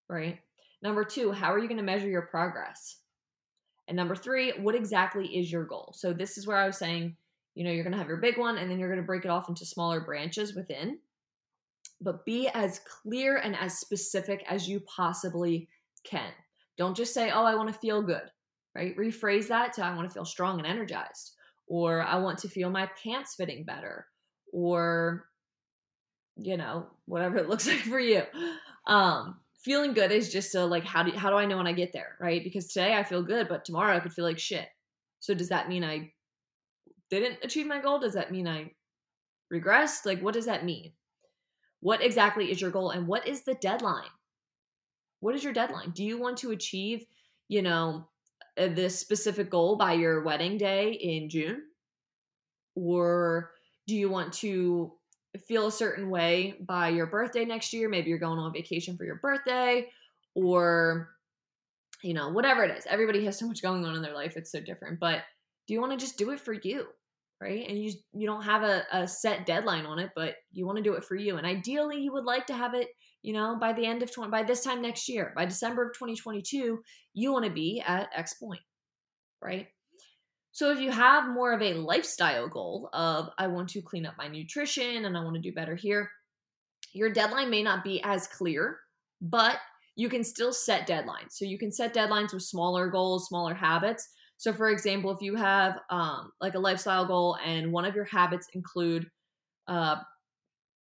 Right. 0.09 0.39
Number 0.81 1.05
two, 1.05 1.31
how 1.31 1.53
are 1.53 1.59
you 1.59 1.69
going 1.69 1.77
to 1.77 1.85
measure 1.85 2.09
your 2.09 2.23
progress? 2.23 3.01
And 3.87 3.95
number 3.95 4.17
three, 4.17 4.53
what 4.53 4.75
exactly 4.75 5.27
is 5.27 5.53
your 5.53 5.65
goal? 5.65 5.93
So 5.95 6.15
this 6.15 6.39
is 6.39 6.47
where 6.47 6.57
I 6.57 6.67
was 6.67 6.79
saying, 6.79 7.17
you 7.55 7.65
know, 7.65 7.71
you're 7.71 7.85
going 7.85 7.93
to 7.93 7.99
have 7.99 8.09
your 8.09 8.17
big 8.17 8.39
one 8.39 8.57
and 8.57 8.71
then 8.71 8.79
you're 8.79 8.89
going 8.89 9.03
to 9.03 9.07
break 9.07 9.27
it 9.27 9.31
off 9.31 9.51
into 9.51 9.67
smaller 9.67 10.01
branches 10.01 10.55
within. 10.55 11.01
But 12.01 12.25
be 12.25 12.49
as 12.49 12.81
clear 13.03 13.37
and 13.37 13.55
as 13.57 13.79
specific 13.79 14.43
as 14.49 14.67
you 14.67 14.81
possibly 14.81 15.69
can. 16.03 16.33
Don't 16.79 16.97
just 16.97 17.13
say, 17.13 17.31
oh, 17.31 17.45
I 17.45 17.57
want 17.57 17.73
to 17.73 17.79
feel 17.79 18.01
good, 18.01 18.31
right? 18.75 18.97
Rephrase 18.97 19.49
that 19.49 19.73
to 19.75 19.85
I 19.85 19.95
want 19.95 20.09
to 20.09 20.15
feel 20.15 20.25
strong 20.25 20.59
and 20.59 20.67
energized, 20.67 21.35
or 21.67 22.03
I 22.03 22.17
want 22.17 22.39
to 22.39 22.49
feel 22.49 22.71
my 22.71 22.89
pants 23.03 23.35
fitting 23.35 23.65
better, 23.65 24.07
or, 24.53 25.27
you 26.37 26.57
know, 26.57 26.87
whatever 27.07 27.39
it 27.39 27.49
looks 27.51 27.67
like 27.67 27.81
for 27.81 27.99
you. 27.99 28.23
Um, 28.87 29.41
feeling 29.59 29.93
good 29.93 30.13
is 30.13 30.33
just 30.33 30.55
a 30.55 30.65
like 30.65 30.85
how 30.85 31.03
do 31.03 31.11
how 31.11 31.31
do 31.31 31.37
I 31.37 31.45
know 31.45 31.57
when 31.57 31.67
I 31.67 31.73
get 31.73 31.93
there, 31.93 32.17
right? 32.21 32.43
Because 32.43 32.69
today 32.69 32.95
I 32.95 33.03
feel 33.03 33.23
good, 33.23 33.49
but 33.49 33.65
tomorrow 33.65 33.97
I 33.97 34.01
could 34.01 34.13
feel 34.13 34.25
like 34.25 34.39
shit. 34.39 34.69
So 35.21 35.35
does 35.35 35.49
that 35.49 35.69
mean 35.69 35.85
I 35.85 36.13
didn't 37.11 37.39
achieve 37.43 37.67
my 37.67 37.81
goal? 37.81 37.99
Does 37.99 38.15
that 38.15 38.31
mean 38.31 38.47
I 38.47 38.71
regressed? 39.53 40.07
Like 40.07 40.21
what 40.21 40.35
does 40.35 40.47
that 40.47 40.65
mean? 40.65 40.93
What 41.81 42.03
exactly 42.03 42.51
is 42.51 42.61
your 42.61 42.71
goal 42.71 42.91
and 42.91 43.07
what 43.07 43.27
is 43.27 43.43
the 43.43 43.55
deadline? 43.55 44.11
What 45.21 45.35
is 45.35 45.45
your 45.45 45.53
deadline? 45.53 45.91
Do 45.91 46.05
you 46.05 46.19
want 46.19 46.39
to 46.39 46.53
achieve, 46.53 47.05
you 47.49 47.63
know, 47.63 48.09
uh, 48.57 48.69
this 48.69 48.99
specific 48.99 49.51
goal 49.51 49.77
by 49.77 49.95
your 49.95 50.23
wedding 50.23 50.59
day 50.59 50.93
in 50.93 51.29
June? 51.29 51.63
Or 52.75 53.51
do 53.87 53.97
you 53.97 54.09
want 54.09 54.33
to 54.35 54.93
feel 55.47 55.67
a 55.67 55.73
certain 55.73 56.11
way 56.11 56.57
by 56.61 56.89
your 56.89 57.07
birthday 57.07 57.45
next 57.45 57.73
year. 57.73 57.89
Maybe 57.89 58.09
you're 58.09 58.19
going 58.19 58.39
on 58.39 58.53
vacation 58.53 58.97
for 58.97 59.05
your 59.05 59.17
birthday 59.17 59.89
or 60.35 61.11
you 62.03 62.15
know, 62.15 62.29
whatever 62.29 62.63
it 62.63 62.77
is. 62.77 62.87
Everybody 62.87 63.25
has 63.25 63.39
so 63.39 63.47
much 63.47 63.63
going 63.63 63.85
on 63.85 63.97
in 63.97 64.03
their 64.03 64.15
life. 64.15 64.37
It's 64.37 64.53
so 64.53 64.61
different. 64.61 65.01
But 65.01 65.23
do 65.67 65.75
you 65.75 65.81
want 65.81 65.93
to 65.93 65.99
just 65.99 66.17
do 66.17 66.31
it 66.31 66.41
for 66.41 66.53
you? 66.53 66.87
Right. 67.41 67.69
And 67.69 67.79
you 67.79 67.93
you 68.13 68.27
don't 68.27 68.43
have 68.43 68.63
a, 68.65 68.83
a 68.93 69.07
set 69.07 69.47
deadline 69.47 69.87
on 69.87 70.01
it, 70.01 70.11
but 70.17 70.37
you 70.53 70.67
want 70.67 70.77
to 70.79 70.83
do 70.83 70.95
it 70.95 71.05
for 71.05 71.15
you. 71.15 71.37
And 71.37 71.47
ideally 71.47 72.01
you 72.01 72.13
would 72.13 72.25
like 72.25 72.47
to 72.47 72.55
have 72.55 72.75
it, 72.75 72.89
you 73.23 73.33
know, 73.33 73.57
by 73.59 73.73
the 73.73 73.85
end 73.85 74.03
of 74.03 74.13
20 74.13 74.31
by 74.31 74.43
this 74.43 74.63
time 74.63 74.83
next 74.83 75.09
year, 75.09 75.33
by 75.37 75.45
December 75.45 75.89
of 75.89 75.95
2022, 75.95 76.81
you 77.15 77.33
want 77.33 77.45
to 77.45 77.51
be 77.51 77.83
at 77.87 78.09
X 78.15 78.35
point. 78.35 78.61
Right. 79.43 79.69
So 80.53 80.73
if 80.73 80.81
you 80.81 80.91
have 80.91 81.29
more 81.29 81.53
of 81.53 81.63
a 81.63 81.75
lifestyle 81.75 82.49
goal 82.49 82.91
of 82.93 83.29
I 83.39 83.47
want 83.47 83.69
to 83.71 83.83
clean 83.83 84.07
up 84.07 84.15
my 84.19 84.29
nutrition 84.29 85.05
and 85.05 85.17
I 85.17 85.23
want 85.23 85.37
to 85.37 85.41
do 85.41 85.53
better 85.53 85.77
here, 85.77 86.11
your 86.93 87.13
deadline 87.13 87.51
may 87.51 87.63
not 87.63 87.85
be 87.85 88.03
as 88.03 88.27
clear, 88.27 88.79
but 89.21 89.59
you 89.95 90.09
can 90.09 90.25
still 90.25 90.53
set 90.53 90.89
deadlines. 90.89 91.33
So 91.33 91.45
you 91.45 91.59
can 91.59 91.73
set 91.73 91.95
deadlines 91.95 92.33
with 92.33 92.43
smaller 92.43 92.89
goals, 92.89 93.27
smaller 93.27 93.55
habits. 93.55 94.09
So 94.37 94.53
for 94.53 94.71
example, 94.71 95.11
if 95.11 95.21
you 95.21 95.35
have 95.35 95.79
um, 95.91 96.31
like 96.41 96.55
a 96.55 96.61
lifestyle 96.61 97.05
goal 97.05 97.37
and 97.45 97.73
one 97.73 97.85
of 97.85 97.95
your 97.95 98.05
habits 98.05 98.49
include 98.55 99.09
uh, 99.67 99.97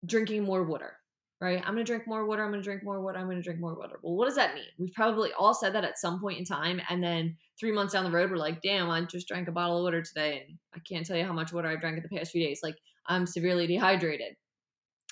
drinking 0.06 0.44
more 0.44 0.62
water, 0.62 0.97
right? 1.40 1.58
I'm 1.64 1.74
going 1.74 1.84
to 1.84 1.90
drink 1.90 2.06
more 2.06 2.26
water. 2.26 2.42
I'm 2.42 2.50
going 2.50 2.60
to 2.60 2.64
drink 2.64 2.82
more 2.82 3.00
water. 3.00 3.18
I'm 3.18 3.26
going 3.26 3.36
to 3.36 3.42
drink 3.42 3.60
more 3.60 3.74
water. 3.74 3.98
Well, 4.02 4.16
what 4.16 4.26
does 4.26 4.36
that 4.36 4.54
mean? 4.54 4.64
We've 4.78 4.92
probably 4.94 5.30
all 5.38 5.54
said 5.54 5.74
that 5.74 5.84
at 5.84 5.98
some 5.98 6.20
point 6.20 6.38
in 6.38 6.44
time. 6.44 6.80
And 6.88 7.02
then 7.02 7.36
three 7.58 7.70
months 7.72 7.92
down 7.92 8.04
the 8.04 8.10
road, 8.10 8.30
we're 8.30 8.36
like, 8.36 8.60
damn, 8.60 8.90
I 8.90 9.00
just 9.02 9.28
drank 9.28 9.48
a 9.48 9.52
bottle 9.52 9.78
of 9.78 9.84
water 9.84 10.02
today. 10.02 10.44
And 10.46 10.58
I 10.74 10.80
can't 10.80 11.06
tell 11.06 11.16
you 11.16 11.24
how 11.24 11.32
much 11.32 11.52
water 11.52 11.68
I've 11.68 11.80
drank 11.80 11.96
in 11.96 12.02
the 12.02 12.16
past 12.16 12.32
few 12.32 12.44
days. 12.44 12.60
Like, 12.62 12.76
I'm 13.06 13.26
severely 13.26 13.66
dehydrated. 13.66 14.34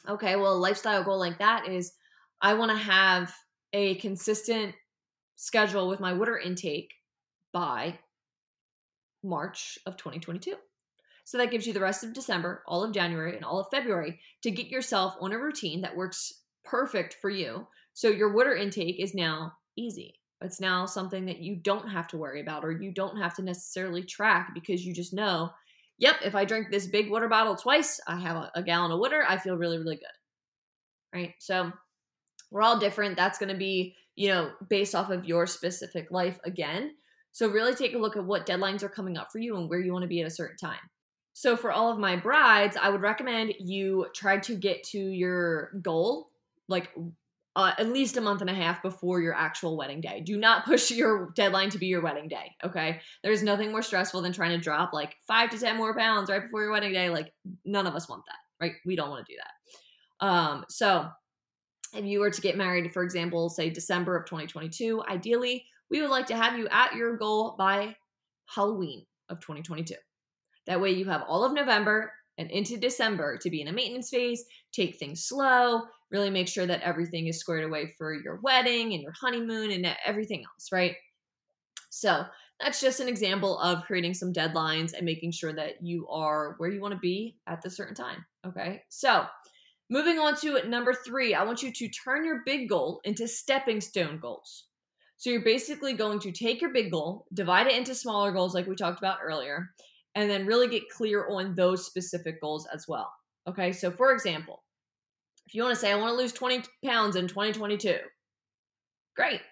Okay, 0.08 0.36
well, 0.36 0.52
a 0.52 0.58
lifestyle 0.58 1.02
goal 1.04 1.18
like 1.18 1.38
that 1.38 1.68
is 1.68 1.92
I 2.40 2.54
want 2.54 2.70
to 2.70 2.76
have 2.76 3.32
a 3.72 3.94
consistent 3.96 4.74
schedule 5.36 5.88
with 5.88 6.00
my 6.00 6.12
water 6.12 6.38
intake 6.38 6.92
by 7.52 7.98
March 9.22 9.78
of 9.86 9.96
2022. 9.96 10.54
So 11.26 11.38
that 11.38 11.50
gives 11.50 11.66
you 11.66 11.72
the 11.72 11.80
rest 11.80 12.04
of 12.04 12.12
December, 12.12 12.62
all 12.68 12.84
of 12.84 12.94
January, 12.94 13.34
and 13.34 13.44
all 13.44 13.58
of 13.58 13.66
February 13.68 14.20
to 14.44 14.50
get 14.52 14.68
yourself 14.68 15.16
on 15.20 15.32
a 15.32 15.38
routine 15.38 15.80
that 15.80 15.96
works 15.96 16.32
perfect 16.64 17.16
for 17.20 17.28
you. 17.28 17.66
So 17.94 18.08
your 18.08 18.32
water 18.32 18.54
intake 18.54 19.00
is 19.00 19.12
now 19.12 19.54
easy. 19.76 20.20
It's 20.40 20.60
now 20.60 20.86
something 20.86 21.26
that 21.26 21.40
you 21.40 21.56
don't 21.56 21.88
have 21.88 22.06
to 22.08 22.16
worry 22.16 22.40
about 22.40 22.62
or 22.62 22.70
you 22.70 22.92
don't 22.92 23.16
have 23.16 23.34
to 23.36 23.42
necessarily 23.42 24.04
track 24.04 24.52
because 24.54 24.86
you 24.86 24.94
just 24.94 25.12
know, 25.12 25.50
yep, 25.98 26.14
if 26.24 26.36
I 26.36 26.44
drink 26.44 26.68
this 26.70 26.86
big 26.86 27.10
water 27.10 27.28
bottle 27.28 27.56
twice, 27.56 27.98
I 28.06 28.20
have 28.20 28.36
a, 28.36 28.52
a 28.54 28.62
gallon 28.62 28.92
of 28.92 29.00
water, 29.00 29.24
I 29.28 29.36
feel 29.36 29.56
really, 29.56 29.78
really 29.78 29.96
good. 29.96 30.06
Right? 31.12 31.34
So 31.40 31.72
we're 32.52 32.62
all 32.62 32.78
different. 32.78 33.16
That's 33.16 33.38
going 33.38 33.52
to 33.52 33.58
be, 33.58 33.96
you 34.14 34.28
know, 34.28 34.52
based 34.70 34.94
off 34.94 35.10
of 35.10 35.24
your 35.24 35.48
specific 35.48 36.12
life 36.12 36.38
again. 36.44 36.92
So 37.32 37.48
really 37.48 37.74
take 37.74 37.94
a 37.94 37.98
look 37.98 38.16
at 38.16 38.24
what 38.24 38.46
deadlines 38.46 38.84
are 38.84 38.88
coming 38.88 39.16
up 39.16 39.32
for 39.32 39.40
you 39.40 39.56
and 39.56 39.68
where 39.68 39.80
you 39.80 39.92
want 39.92 40.04
to 40.04 40.08
be 40.08 40.20
at 40.20 40.28
a 40.28 40.30
certain 40.30 40.56
time. 40.56 40.78
So 41.36 41.54
for 41.54 41.70
all 41.70 41.92
of 41.92 41.98
my 41.98 42.16
brides, 42.16 42.78
I 42.80 42.88
would 42.88 43.02
recommend 43.02 43.52
you 43.60 44.06
try 44.14 44.38
to 44.38 44.54
get 44.54 44.82
to 44.84 44.98
your 44.98 45.70
goal 45.82 46.30
like 46.66 46.88
uh, 47.54 47.72
at 47.76 47.92
least 47.92 48.16
a 48.16 48.22
month 48.22 48.40
and 48.40 48.48
a 48.48 48.54
half 48.54 48.80
before 48.80 49.20
your 49.20 49.34
actual 49.34 49.76
wedding 49.76 50.00
day. 50.00 50.22
Do 50.22 50.38
not 50.38 50.64
push 50.64 50.90
your 50.92 51.34
deadline 51.36 51.68
to 51.70 51.78
be 51.78 51.88
your 51.88 52.00
wedding 52.00 52.28
day, 52.28 52.56
okay? 52.64 53.02
There's 53.22 53.42
nothing 53.42 53.70
more 53.70 53.82
stressful 53.82 54.22
than 54.22 54.32
trying 54.32 54.52
to 54.52 54.64
drop 54.64 54.94
like 54.94 55.14
five 55.28 55.50
to 55.50 55.58
10 55.58 55.76
more 55.76 55.94
pounds 55.94 56.30
right 56.30 56.42
before 56.42 56.62
your 56.62 56.72
wedding 56.72 56.94
day. 56.94 57.10
Like, 57.10 57.34
none 57.66 57.86
of 57.86 57.94
us 57.94 58.08
want 58.08 58.22
that, 58.28 58.64
right? 58.64 58.72
We 58.86 58.96
don't 58.96 59.10
want 59.10 59.26
to 59.26 59.30
do 59.30 59.38
that. 59.38 60.26
Um, 60.26 60.64
so, 60.70 61.06
if 61.94 62.06
you 62.06 62.20
were 62.20 62.30
to 62.30 62.40
get 62.40 62.56
married, 62.56 62.90
for 62.94 63.02
example, 63.02 63.50
say 63.50 63.68
December 63.68 64.16
of 64.16 64.24
2022, 64.24 65.02
ideally, 65.06 65.66
we 65.90 66.00
would 66.00 66.10
like 66.10 66.28
to 66.28 66.36
have 66.36 66.58
you 66.58 66.66
at 66.68 66.94
your 66.94 67.18
goal 67.18 67.56
by 67.58 67.94
Halloween 68.46 69.04
of 69.28 69.38
2022. 69.40 69.96
That 70.66 70.80
way, 70.80 70.90
you 70.90 71.06
have 71.06 71.22
all 71.28 71.44
of 71.44 71.52
November 71.52 72.12
and 72.38 72.50
into 72.50 72.76
December 72.76 73.38
to 73.38 73.50
be 73.50 73.62
in 73.62 73.68
a 73.68 73.72
maintenance 73.72 74.10
phase, 74.10 74.44
take 74.72 74.98
things 74.98 75.24
slow, 75.24 75.82
really 76.10 76.30
make 76.30 76.48
sure 76.48 76.66
that 76.66 76.82
everything 76.82 77.26
is 77.26 77.38
squared 77.38 77.64
away 77.64 77.94
for 77.96 78.14
your 78.14 78.40
wedding 78.42 78.92
and 78.92 79.02
your 79.02 79.14
honeymoon 79.20 79.70
and 79.70 79.96
everything 80.04 80.44
else, 80.44 80.70
right? 80.70 80.94
So, 81.90 82.24
that's 82.60 82.80
just 82.80 83.00
an 83.00 83.08
example 83.08 83.58
of 83.58 83.84
creating 83.84 84.14
some 84.14 84.32
deadlines 84.32 84.94
and 84.94 85.04
making 85.04 85.32
sure 85.32 85.52
that 85.52 85.82
you 85.82 86.08
are 86.08 86.54
where 86.56 86.70
you 86.70 86.80
want 86.80 86.94
to 86.94 87.00
be 87.00 87.36
at 87.46 87.60
the 87.60 87.70
certain 87.70 87.94
time. 87.94 88.24
Okay. 88.46 88.82
So, 88.88 89.26
moving 89.90 90.18
on 90.18 90.36
to 90.36 90.66
number 90.68 90.94
three, 90.94 91.34
I 91.34 91.44
want 91.44 91.62
you 91.62 91.72
to 91.72 91.88
turn 91.88 92.24
your 92.24 92.42
big 92.46 92.68
goal 92.68 93.00
into 93.04 93.28
stepping 93.28 93.80
stone 93.80 94.18
goals. 94.20 94.68
So, 95.18 95.30
you're 95.30 95.44
basically 95.44 95.92
going 95.92 96.18
to 96.20 96.32
take 96.32 96.60
your 96.60 96.72
big 96.72 96.90
goal, 96.90 97.26
divide 97.32 97.66
it 97.66 97.76
into 97.76 97.94
smaller 97.94 98.32
goals, 98.32 98.54
like 98.54 98.66
we 98.66 98.74
talked 98.74 98.98
about 98.98 99.18
earlier, 99.22 99.70
and 100.16 100.30
then 100.30 100.46
really 100.46 100.66
get 100.66 100.88
clear 100.88 101.28
on 101.28 101.54
those 101.54 101.86
specific 101.86 102.40
goals 102.40 102.66
as 102.74 102.88
well. 102.88 103.12
Okay. 103.46 103.70
So, 103.70 103.90
for 103.92 104.12
example, 104.12 104.64
if 105.46 105.54
you 105.54 105.62
want 105.62 105.74
to 105.74 105.80
say, 105.80 105.92
I 105.92 105.96
want 105.96 106.10
to 106.10 106.16
lose 106.16 106.32
20 106.32 106.64
pounds 106.84 107.14
in 107.14 107.28
2022, 107.28 107.98
great. 109.14 109.42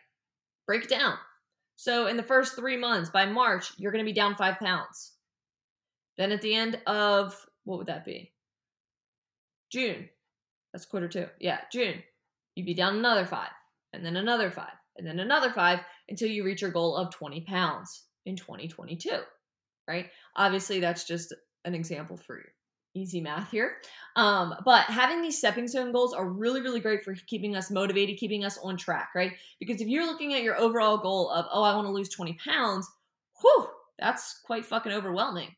Break 0.66 0.84
it 0.84 0.90
down. 0.90 1.14
So, 1.76 2.06
in 2.06 2.16
the 2.16 2.22
first 2.22 2.56
three 2.56 2.78
months, 2.78 3.10
by 3.10 3.26
March, 3.26 3.72
you're 3.76 3.92
going 3.92 4.04
to 4.04 4.10
be 4.10 4.14
down 4.14 4.34
five 4.34 4.58
pounds. 4.58 5.12
Then 6.16 6.32
at 6.32 6.40
the 6.40 6.54
end 6.54 6.80
of, 6.86 7.36
what 7.64 7.78
would 7.78 7.88
that 7.88 8.04
be? 8.04 8.32
June. 9.70 10.08
That's 10.72 10.86
quarter 10.86 11.08
two. 11.08 11.26
Yeah, 11.38 11.58
June. 11.70 12.02
You'd 12.54 12.66
be 12.66 12.74
down 12.74 12.96
another 12.96 13.26
five, 13.26 13.50
and 13.92 14.04
then 14.04 14.16
another 14.16 14.50
five, 14.50 14.72
and 14.96 15.06
then 15.06 15.20
another 15.20 15.50
five 15.50 15.80
until 16.08 16.28
you 16.28 16.44
reach 16.44 16.62
your 16.62 16.70
goal 16.70 16.96
of 16.96 17.12
20 17.12 17.42
pounds 17.42 18.04
in 18.24 18.36
2022, 18.36 19.10
right? 19.88 20.06
Obviously, 20.36 20.80
that's 20.80 21.04
just 21.04 21.34
an 21.64 21.74
example 21.74 22.16
for 22.16 22.38
you 22.38 22.44
easy 22.94 23.20
math 23.20 23.50
here. 23.50 23.76
Um, 24.16 24.54
but 24.64 24.84
having 24.84 25.20
these 25.20 25.38
stepping 25.38 25.66
stone 25.66 25.92
goals 25.92 26.14
are 26.14 26.28
really, 26.28 26.60
really 26.62 26.80
great 26.80 27.02
for 27.02 27.14
keeping 27.26 27.56
us 27.56 27.70
motivated, 27.70 28.18
keeping 28.18 28.44
us 28.44 28.58
on 28.62 28.76
track, 28.76 29.10
right? 29.14 29.32
Because 29.58 29.80
if 29.80 29.88
you're 29.88 30.06
looking 30.06 30.34
at 30.34 30.42
your 30.42 30.56
overall 30.56 30.98
goal 30.98 31.30
of, 31.30 31.46
oh, 31.52 31.62
I 31.62 31.74
want 31.74 31.86
to 31.86 31.92
lose 31.92 32.08
20 32.08 32.38
pounds, 32.44 32.88
whew, 33.40 33.68
that's 33.98 34.40
quite 34.44 34.64
fucking 34.64 34.92
overwhelming. 34.92 35.48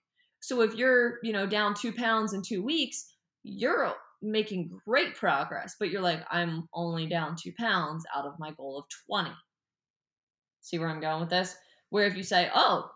So 0.40 0.62
if 0.62 0.74
you're, 0.74 1.18
you 1.22 1.32
know, 1.32 1.46
down 1.46 1.74
two 1.74 1.92
pounds 1.92 2.32
in 2.32 2.42
two 2.42 2.62
weeks, 2.62 3.12
you're 3.42 3.92
making 4.22 4.70
great 4.86 5.14
progress, 5.14 5.76
but 5.78 5.90
you're 5.90 6.02
like, 6.02 6.24
I'm 6.30 6.68
only 6.72 7.06
down 7.06 7.36
two 7.36 7.52
pounds 7.58 8.04
out 8.14 8.24
of 8.24 8.38
my 8.38 8.52
goal 8.52 8.78
of 8.78 8.86
20. 9.06 9.30
See 10.62 10.78
where 10.78 10.88
I'm 10.88 11.00
going 11.00 11.20
with 11.20 11.30
this? 11.30 11.54
Where 11.90 12.06
if 12.06 12.16
you 12.16 12.22
say, 12.22 12.50
oh, 12.54 12.90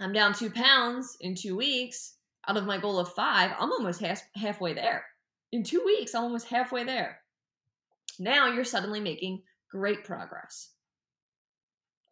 I'm 0.00 0.12
down 0.12 0.32
two 0.32 0.50
pounds 0.50 1.16
in 1.20 1.34
two 1.34 1.56
weeks, 1.56 2.16
out 2.48 2.56
of 2.56 2.66
my 2.66 2.78
goal 2.78 2.98
of 2.98 3.12
five, 3.12 3.52
I'm 3.58 3.72
almost 3.72 4.00
half, 4.00 4.22
halfway 4.34 4.74
there. 4.74 5.04
In 5.52 5.62
two 5.62 5.82
weeks, 5.84 6.14
I'm 6.14 6.24
almost 6.24 6.48
halfway 6.48 6.84
there. 6.84 7.18
Now 8.18 8.46
you're 8.48 8.64
suddenly 8.64 9.00
making 9.00 9.42
great 9.70 10.04
progress. 10.04 10.70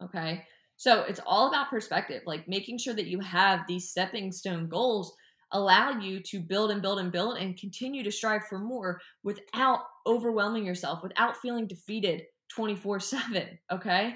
Okay. 0.01 0.43
So 0.77 1.03
it's 1.03 1.21
all 1.25 1.47
about 1.47 1.69
perspective, 1.69 2.23
like 2.25 2.47
making 2.47 2.77
sure 2.77 2.93
that 2.93 3.07
you 3.07 3.19
have 3.19 3.61
these 3.67 3.89
stepping 3.89 4.31
stone 4.31 4.67
goals 4.67 5.13
allow 5.51 5.91
you 5.91 6.19
to 6.19 6.39
build 6.39 6.71
and 6.71 6.81
build 6.81 6.99
and 6.99 7.11
build 7.11 7.37
and 7.37 7.57
continue 7.57 8.03
to 8.03 8.11
strive 8.11 8.45
for 8.49 8.59
more 8.59 8.99
without 9.23 9.81
overwhelming 10.07 10.65
yourself, 10.65 11.03
without 11.03 11.37
feeling 11.37 11.67
defeated 11.67 12.23
24 12.53 12.99
7. 12.99 13.59
Okay. 13.71 14.15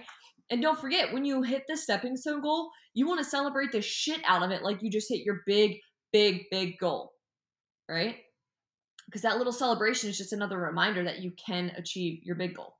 And 0.49 0.61
don't 0.61 0.79
forget, 0.79 1.11
when 1.11 1.25
you 1.25 1.41
hit 1.41 1.63
the 1.67 1.75
stepping 1.75 2.15
stone 2.15 2.41
goal, 2.41 2.71
you 2.93 3.07
want 3.07 3.19
to 3.19 3.29
celebrate 3.29 3.71
the 3.71 3.81
shit 3.81 4.21
out 4.25 4.43
of 4.43 4.51
it 4.51 4.63
like 4.63 4.81
you 4.81 4.89
just 4.89 5.09
hit 5.09 5.25
your 5.25 5.41
big 5.45 5.79
big, 6.11 6.45
big 6.49 6.77
goal, 6.77 7.13
right? 7.89 8.17
Because 9.05 9.21
that 9.21 9.37
little 9.37 9.53
celebration 9.53 10.09
is 10.09 10.17
just 10.17 10.33
another 10.33 10.57
reminder 10.57 11.03
that 11.03 11.19
you 11.19 11.31
can 11.31 11.71
achieve 11.77 12.23
your 12.23 12.35
big 12.35 12.55
goal. 12.55 12.75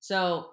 So, 0.00 0.50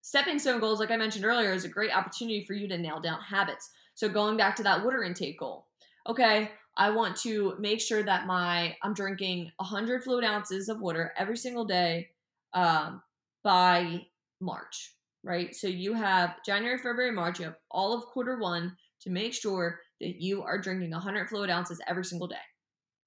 stepping 0.00 0.38
stone 0.38 0.60
goals, 0.60 0.80
like 0.80 0.90
I 0.90 0.96
mentioned 0.96 1.24
earlier, 1.24 1.52
is 1.52 1.64
a 1.64 1.68
great 1.68 1.94
opportunity 1.94 2.44
for 2.44 2.54
you 2.54 2.66
to 2.68 2.78
nail 2.78 3.00
down 3.00 3.20
habits. 3.20 3.70
So, 3.94 4.08
going 4.08 4.36
back 4.36 4.56
to 4.56 4.62
that 4.62 4.82
water 4.82 5.02
intake 5.02 5.38
goal, 5.38 5.66
okay, 6.08 6.50
I 6.78 6.90
want 6.90 7.16
to 7.18 7.56
make 7.58 7.80
sure 7.80 8.02
that 8.02 8.26
my 8.26 8.76
I'm 8.82 8.94
drinking 8.94 9.50
100 9.56 10.04
fluid 10.04 10.24
ounces 10.24 10.68
of 10.68 10.80
water 10.80 11.12
every 11.18 11.36
single 11.36 11.64
day 11.66 12.08
um, 12.54 13.02
by 13.42 14.02
March, 14.40 14.94
right? 15.22 15.54
So 15.54 15.66
you 15.66 15.94
have 15.94 16.42
January, 16.44 16.78
February, 16.78 17.12
March. 17.12 17.38
You 17.38 17.46
have 17.46 17.58
all 17.70 17.92
of 17.92 18.06
quarter 18.06 18.38
one 18.38 18.76
to 19.00 19.10
make 19.10 19.34
sure 19.34 19.80
that 20.00 20.20
you 20.20 20.42
are 20.42 20.60
drinking 20.60 20.90
100 20.90 21.28
fluid 21.28 21.50
ounces 21.50 21.80
every 21.86 22.04
single 22.04 22.28
day. 22.28 22.36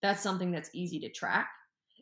That's 0.01 0.21
something 0.21 0.51
that's 0.51 0.69
easy 0.73 0.99
to 1.01 1.09
track. 1.09 1.49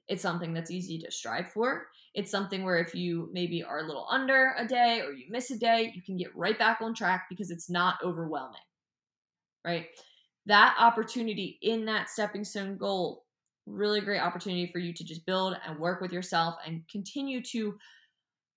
It's 0.08 0.22
something 0.22 0.54
that's 0.54 0.72
easy 0.72 1.00
to 1.00 1.12
strive 1.12 1.52
for. 1.52 1.88
It's 2.14 2.32
something 2.32 2.64
where 2.64 2.78
if 2.78 2.96
you 2.96 3.30
maybe 3.34 3.64
are 3.64 3.80
a 3.80 3.88
little 3.88 4.08
under 4.10 4.54
a 4.58 4.66
day 4.66 5.02
or 5.02 5.12
you 5.12 5.26
miss 5.30 5.52
a 5.52 5.58
day, 5.58 5.92
you 5.94 6.02
can 6.02 6.18
get 6.18 6.36
right 6.36 6.58
back 6.58 6.80
on 6.82 6.94
track 6.94 7.26
because 7.30 7.52
it's 7.52 7.70
not 7.70 7.96
overwhelming, 8.04 8.62
right? 9.66 9.88
That 10.46 10.78
opportunity 10.80 11.60
in 11.62 11.86
that 11.86 12.10
stepping 12.10 12.46
stone 12.46 12.78
goal, 12.78 13.26
really 13.66 14.00
great 14.00 14.22
opportunity 14.22 14.68
for 14.72 14.80
you 14.80 14.94
to 14.94 15.04
just 15.04 15.26
build 15.26 15.58
and 15.68 15.78
work 15.78 16.00
with 16.00 16.14
yourself 16.14 16.56
and 16.66 16.88
continue 16.90 17.44
to 17.44 17.78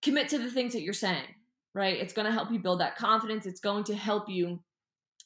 commit 0.02 0.28
to 0.30 0.38
the 0.38 0.50
things 0.50 0.72
that 0.72 0.82
you're 0.82 0.92
saying, 0.92 1.26
right? 1.74 1.98
It's 1.98 2.12
going 2.12 2.26
to 2.26 2.32
help 2.32 2.50
you 2.50 2.58
build 2.58 2.80
that 2.80 2.96
confidence. 2.96 3.46
It's 3.46 3.60
going 3.60 3.84
to 3.84 3.94
help 3.94 4.28
you 4.28 4.60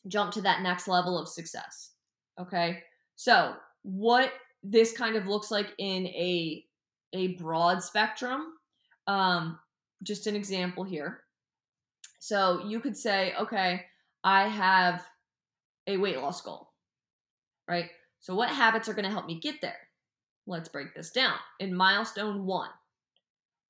jump 0.09 0.33
to 0.33 0.43
that 0.43 0.63
next 0.63 0.89
level 0.89 1.19
of 1.19 1.29
success. 1.29 1.93
Okay. 2.41 2.83
So, 3.17 3.55
what 3.83 4.33
this 4.63 4.93
kind 4.97 5.17
of 5.17 5.27
looks 5.27 5.51
like 5.51 5.73
in 5.79 6.07
a 6.07 6.65
a 7.13 7.29
broad 7.37 7.83
spectrum 7.83 8.55
um 9.07 9.59
just 10.03 10.27
an 10.27 10.37
example 10.37 10.85
here. 10.85 11.21
So, 12.19 12.65
you 12.67 12.81
could 12.81 12.97
say, 12.97 13.35
okay, 13.39 13.83
I 14.23 14.49
have 14.49 15.03
a 15.87 15.97
weight 15.97 16.19
loss 16.19 16.41
goal. 16.41 16.71
Right? 17.69 17.91
So, 18.21 18.35
what 18.35 18.49
habits 18.49 18.89
are 18.89 18.95
going 18.95 19.05
to 19.05 19.11
help 19.11 19.27
me 19.27 19.39
get 19.41 19.61
there? 19.61 19.77
Let's 20.47 20.69
break 20.69 20.95
this 20.95 21.11
down. 21.11 21.35
In 21.61 21.75
milestone 21.75 22.45
1, 22.45 22.69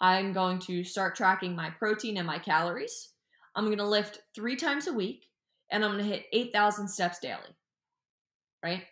I'm 0.01 0.33
going 0.33 0.59
to 0.61 0.85
start 0.85 1.17
tracking 1.17 1.55
my 1.55 1.71
protein 1.71 2.17
and 2.17 2.27
my 2.27 2.39
calories. 2.39 3.11
I'm 3.55 3.67
going 3.67 3.79
to 3.79 3.87
lift 3.87 4.21
3 4.35 4.57
times 4.57 4.87
a 4.87 4.93
week 4.93 5.27
and 5.71 5.85
I'm 5.85 5.93
going 5.93 6.05
to 6.05 6.11
hit 6.11 6.27
8,000 6.33 6.89
steps 6.89 7.19
daily. 7.21 7.57
Right? 8.63 8.83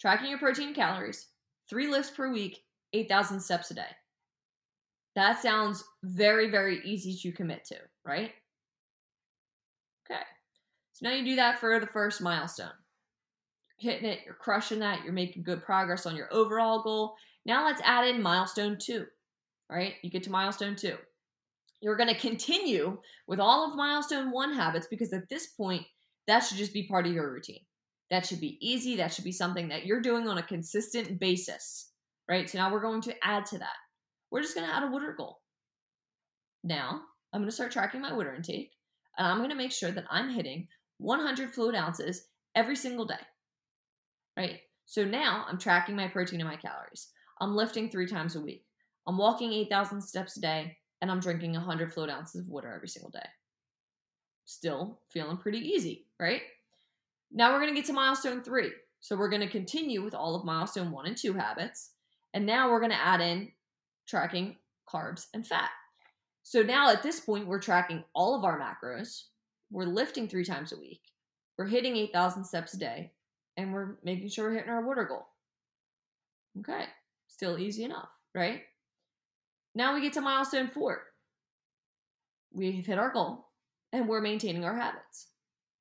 Tracking 0.00 0.30
your 0.30 0.38
protein 0.38 0.68
and 0.68 0.76
calories, 0.76 1.28
three 1.68 1.88
lifts 1.88 2.10
per 2.10 2.32
week, 2.32 2.62
8,000 2.92 3.40
steps 3.40 3.70
a 3.70 3.74
day. 3.74 3.82
That 5.16 5.42
sounds 5.42 5.84
very, 6.02 6.50
very 6.50 6.80
easy 6.84 7.16
to 7.16 7.36
commit 7.36 7.64
to, 7.66 7.76
right? 8.04 8.32
Okay. 10.10 10.22
So 10.92 11.08
now 11.08 11.14
you 11.14 11.24
do 11.24 11.36
that 11.36 11.58
for 11.60 11.80
the 11.80 11.86
first 11.86 12.22
milestone. 12.22 12.68
Hitting 13.78 14.08
it, 14.08 14.20
you're 14.24 14.34
crushing 14.34 14.78
that, 14.80 15.02
you're 15.04 15.12
making 15.12 15.42
good 15.42 15.62
progress 15.62 16.06
on 16.06 16.16
your 16.16 16.32
overall 16.32 16.82
goal. 16.82 17.16
Now 17.46 17.64
let's 17.64 17.82
add 17.84 18.06
in 18.06 18.22
milestone 18.22 18.76
two, 18.78 19.06
right? 19.70 19.94
You 20.02 20.10
get 20.10 20.22
to 20.24 20.30
milestone 20.30 20.76
two. 20.76 20.96
You're 21.80 21.96
going 21.96 22.12
to 22.12 22.20
continue 22.20 22.98
with 23.26 23.40
all 23.40 23.68
of 23.68 23.76
milestone 23.76 24.30
one 24.30 24.52
habits 24.52 24.86
because 24.90 25.12
at 25.12 25.28
this 25.28 25.48
point, 25.48 25.86
that 26.26 26.40
should 26.40 26.58
just 26.58 26.74
be 26.74 26.86
part 26.86 27.06
of 27.06 27.12
your 27.12 27.32
routine. 27.32 27.64
That 28.10 28.26
should 28.26 28.40
be 28.40 28.58
easy. 28.60 28.96
That 28.96 29.12
should 29.12 29.24
be 29.24 29.32
something 29.32 29.68
that 29.68 29.86
you're 29.86 30.02
doing 30.02 30.28
on 30.28 30.38
a 30.38 30.42
consistent 30.42 31.18
basis, 31.18 31.92
right? 32.28 32.50
So 32.50 32.58
now 32.58 32.72
we're 32.72 32.82
going 32.82 33.00
to 33.02 33.14
add 33.24 33.46
to 33.46 33.58
that. 33.58 33.76
We're 34.30 34.42
just 34.42 34.54
going 34.54 34.66
to 34.66 34.74
add 34.74 34.82
a 34.82 34.90
water 34.90 35.14
goal. 35.16 35.40
Now, 36.62 37.00
I'm 37.32 37.40
going 37.40 37.48
to 37.48 37.54
start 37.54 37.72
tracking 37.72 38.00
my 38.00 38.12
water 38.12 38.34
intake, 38.34 38.72
and 39.16 39.26
I'm 39.26 39.38
going 39.38 39.50
to 39.50 39.56
make 39.56 39.72
sure 39.72 39.90
that 39.92 40.04
I'm 40.10 40.30
hitting 40.30 40.68
100 40.98 41.54
fluid 41.54 41.74
ounces 41.74 42.26
every 42.54 42.76
single 42.76 43.06
day, 43.06 43.14
right? 44.36 44.60
So 44.86 45.04
now 45.04 45.46
I'm 45.48 45.58
tracking 45.58 45.96
my 45.96 46.08
protein 46.08 46.40
and 46.40 46.48
my 46.48 46.56
calories. 46.56 47.08
I'm 47.40 47.54
lifting 47.56 47.88
three 47.88 48.06
times 48.06 48.36
a 48.36 48.40
week. 48.40 48.64
I'm 49.10 49.18
walking 49.18 49.52
8,000 49.52 50.00
steps 50.00 50.36
a 50.36 50.40
day, 50.40 50.76
and 51.00 51.10
I'm 51.10 51.18
drinking 51.18 51.54
100 51.54 51.92
fluid 51.92 52.10
ounces 52.10 52.42
of 52.42 52.48
water 52.48 52.72
every 52.72 52.86
single 52.86 53.10
day. 53.10 53.26
Still 54.44 55.00
feeling 55.08 55.36
pretty 55.36 55.58
easy, 55.58 56.06
right? 56.20 56.42
Now 57.32 57.50
we're 57.50 57.58
going 57.58 57.74
to 57.74 57.74
get 57.74 57.86
to 57.86 57.92
milestone 57.92 58.40
three. 58.44 58.70
So 59.00 59.16
we're 59.16 59.28
going 59.28 59.42
to 59.42 59.48
continue 59.48 60.00
with 60.04 60.14
all 60.14 60.36
of 60.36 60.44
milestone 60.44 60.92
one 60.92 61.06
and 61.06 61.16
two 61.16 61.32
habits. 61.32 61.90
And 62.34 62.46
now 62.46 62.70
we're 62.70 62.78
going 62.78 62.92
to 62.92 63.04
add 63.04 63.20
in 63.20 63.50
tracking 64.06 64.54
carbs 64.88 65.26
and 65.34 65.44
fat. 65.44 65.70
So 66.44 66.62
now 66.62 66.88
at 66.88 67.02
this 67.02 67.18
point, 67.18 67.48
we're 67.48 67.58
tracking 67.58 68.04
all 68.14 68.36
of 68.36 68.44
our 68.44 68.60
macros. 68.60 69.24
We're 69.72 69.86
lifting 69.86 70.28
three 70.28 70.44
times 70.44 70.70
a 70.70 70.78
week. 70.78 71.02
We're 71.58 71.66
hitting 71.66 71.96
8,000 71.96 72.44
steps 72.44 72.74
a 72.74 72.78
day. 72.78 73.10
And 73.56 73.74
we're 73.74 73.96
making 74.04 74.28
sure 74.28 74.50
we're 74.50 74.54
hitting 74.54 74.70
our 74.70 74.86
water 74.86 75.02
goal. 75.02 75.26
Okay, 76.60 76.84
still 77.26 77.58
easy 77.58 77.82
enough, 77.82 78.08
right? 78.36 78.62
Now 79.80 79.94
we 79.94 80.02
get 80.02 80.12
to 80.12 80.20
milestone 80.20 80.68
four. 80.68 81.04
We've 82.52 82.84
hit 82.84 82.98
our 82.98 83.10
goal 83.10 83.46
and 83.94 84.06
we're 84.06 84.20
maintaining 84.20 84.62
our 84.62 84.76
habits, 84.76 85.28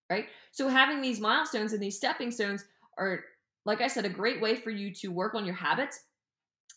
right? 0.09 0.27
So 0.53 0.69
having 0.69 1.01
these 1.01 1.19
milestones 1.19 1.73
and 1.73 1.83
these 1.83 1.97
stepping 1.97 2.31
stones 2.31 2.63
are, 2.97 3.25
like 3.65 3.81
I 3.81 3.87
said, 3.87 4.05
a 4.05 4.09
great 4.09 4.39
way 4.39 4.55
for 4.55 4.69
you 4.69 4.93
to 4.93 5.09
work 5.09 5.35
on 5.35 5.43
your 5.45 5.55
habits, 5.55 6.05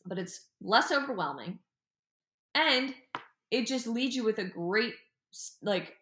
but 0.05 0.19
it's 0.19 0.47
less 0.61 0.91
overwhelming 0.91 1.61
and 2.57 2.93
it 3.53 3.69
just 3.69 3.87
leads 3.87 4.17
you 4.17 4.25
with 4.25 4.39
a 4.39 4.45
great, 4.45 4.95
like, 5.63 5.95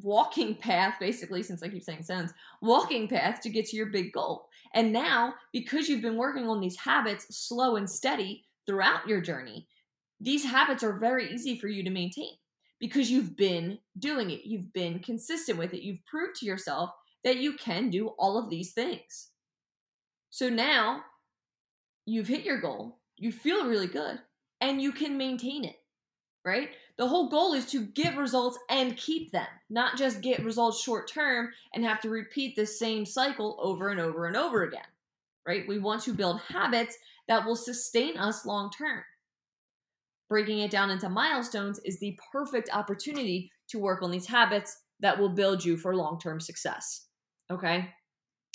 walking 0.00 0.54
path, 0.68 0.94
basically, 0.98 1.42
since 1.42 1.62
I 1.62 1.68
keep 1.68 1.82
saying 1.82 2.04
stones, 2.04 2.32
walking 2.62 3.08
path 3.08 3.42
to 3.42 3.50
get 3.50 3.66
to 3.66 3.76
your 3.76 3.90
big 3.90 4.10
goal. 4.10 4.48
And 4.72 4.90
now, 4.90 5.34
because 5.52 5.90
you've 5.90 6.00
been 6.00 6.16
working 6.16 6.48
on 6.48 6.60
these 6.60 6.78
habits 6.78 7.26
slow 7.36 7.76
and 7.76 7.90
steady 7.90 8.46
throughout 8.66 9.06
your 9.06 9.20
journey, 9.20 9.66
these 10.22 10.44
habits 10.44 10.82
are 10.82 10.98
very 10.98 11.32
easy 11.32 11.58
for 11.58 11.68
you 11.68 11.82
to 11.82 11.90
maintain 11.90 12.34
because 12.78 13.10
you've 13.10 13.36
been 13.36 13.78
doing 13.98 14.30
it. 14.30 14.44
You've 14.44 14.72
been 14.72 15.00
consistent 15.00 15.58
with 15.58 15.74
it. 15.74 15.82
You've 15.82 16.04
proved 16.06 16.36
to 16.36 16.46
yourself 16.46 16.90
that 17.24 17.36
you 17.36 17.54
can 17.54 17.90
do 17.90 18.08
all 18.18 18.38
of 18.38 18.48
these 18.48 18.72
things. 18.72 19.30
So 20.30 20.48
now 20.48 21.02
you've 22.06 22.28
hit 22.28 22.44
your 22.44 22.60
goal, 22.60 22.98
you 23.16 23.32
feel 23.32 23.68
really 23.68 23.86
good, 23.86 24.18
and 24.60 24.80
you 24.80 24.92
can 24.92 25.18
maintain 25.18 25.64
it, 25.64 25.76
right? 26.44 26.70
The 26.96 27.06
whole 27.06 27.28
goal 27.28 27.52
is 27.52 27.66
to 27.66 27.86
get 27.86 28.16
results 28.16 28.58
and 28.70 28.96
keep 28.96 29.32
them, 29.32 29.46
not 29.70 29.96
just 29.96 30.20
get 30.20 30.44
results 30.44 30.82
short 30.82 31.08
term 31.08 31.50
and 31.74 31.84
have 31.84 32.00
to 32.00 32.08
repeat 32.08 32.56
the 32.56 32.66
same 32.66 33.04
cycle 33.04 33.58
over 33.60 33.88
and 33.88 34.00
over 34.00 34.26
and 34.26 34.36
over 34.36 34.62
again, 34.62 34.80
right? 35.46 35.66
We 35.66 35.78
want 35.78 36.02
to 36.02 36.14
build 36.14 36.40
habits 36.40 36.96
that 37.28 37.44
will 37.44 37.56
sustain 37.56 38.16
us 38.16 38.46
long 38.46 38.70
term. 38.70 39.02
Breaking 40.32 40.60
it 40.60 40.70
down 40.70 40.90
into 40.90 41.10
milestones 41.10 41.78
is 41.80 42.00
the 42.00 42.18
perfect 42.32 42.70
opportunity 42.72 43.52
to 43.68 43.78
work 43.78 44.02
on 44.02 44.10
these 44.10 44.24
habits 44.24 44.78
that 45.00 45.18
will 45.18 45.28
build 45.28 45.62
you 45.62 45.76
for 45.76 45.94
long 45.94 46.18
term 46.18 46.40
success. 46.40 47.08
Okay. 47.50 47.90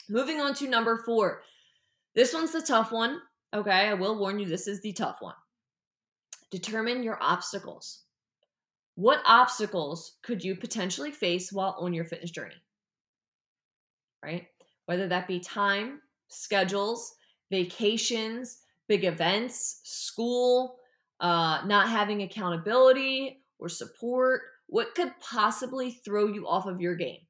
Moving 0.09 0.41
on 0.41 0.55
to 0.55 0.67
number 0.67 1.03
four. 1.05 1.43
This 2.15 2.33
one's 2.33 2.51
the 2.51 2.63
tough 2.63 2.91
one. 2.91 3.19
Okay. 3.53 3.69
I 3.89 3.93
will 3.93 4.17
warn 4.17 4.39
you, 4.39 4.47
this 4.47 4.65
is 4.65 4.81
the 4.81 4.91
tough 4.91 5.17
one. 5.19 5.35
Determine 6.49 7.03
your 7.03 7.21
obstacles. 7.21 8.05
What 8.95 9.21
obstacles 9.23 10.17
could 10.23 10.43
you 10.43 10.55
potentially 10.55 11.11
face 11.11 11.53
while 11.53 11.77
on 11.79 11.93
your 11.93 12.05
fitness 12.05 12.31
journey? 12.31 12.55
Right? 14.25 14.47
Whether 14.87 15.07
that 15.09 15.27
be 15.27 15.39
time, 15.39 16.01
schedules, 16.27 17.13
vacations, 17.51 18.61
big 18.87 19.05
events, 19.05 19.81
school, 19.83 20.76
uh, 21.19 21.62
not 21.65 21.89
having 21.89 22.21
accountability 22.21 23.41
or 23.60 23.69
support, 23.69 24.41
what 24.67 24.95
could 24.95 25.13
possibly 25.19 25.91
throw 25.91 26.27
you 26.27 26.47
off 26.47 26.65
of 26.65 26.82
your 26.82 26.95
game? 26.95 27.21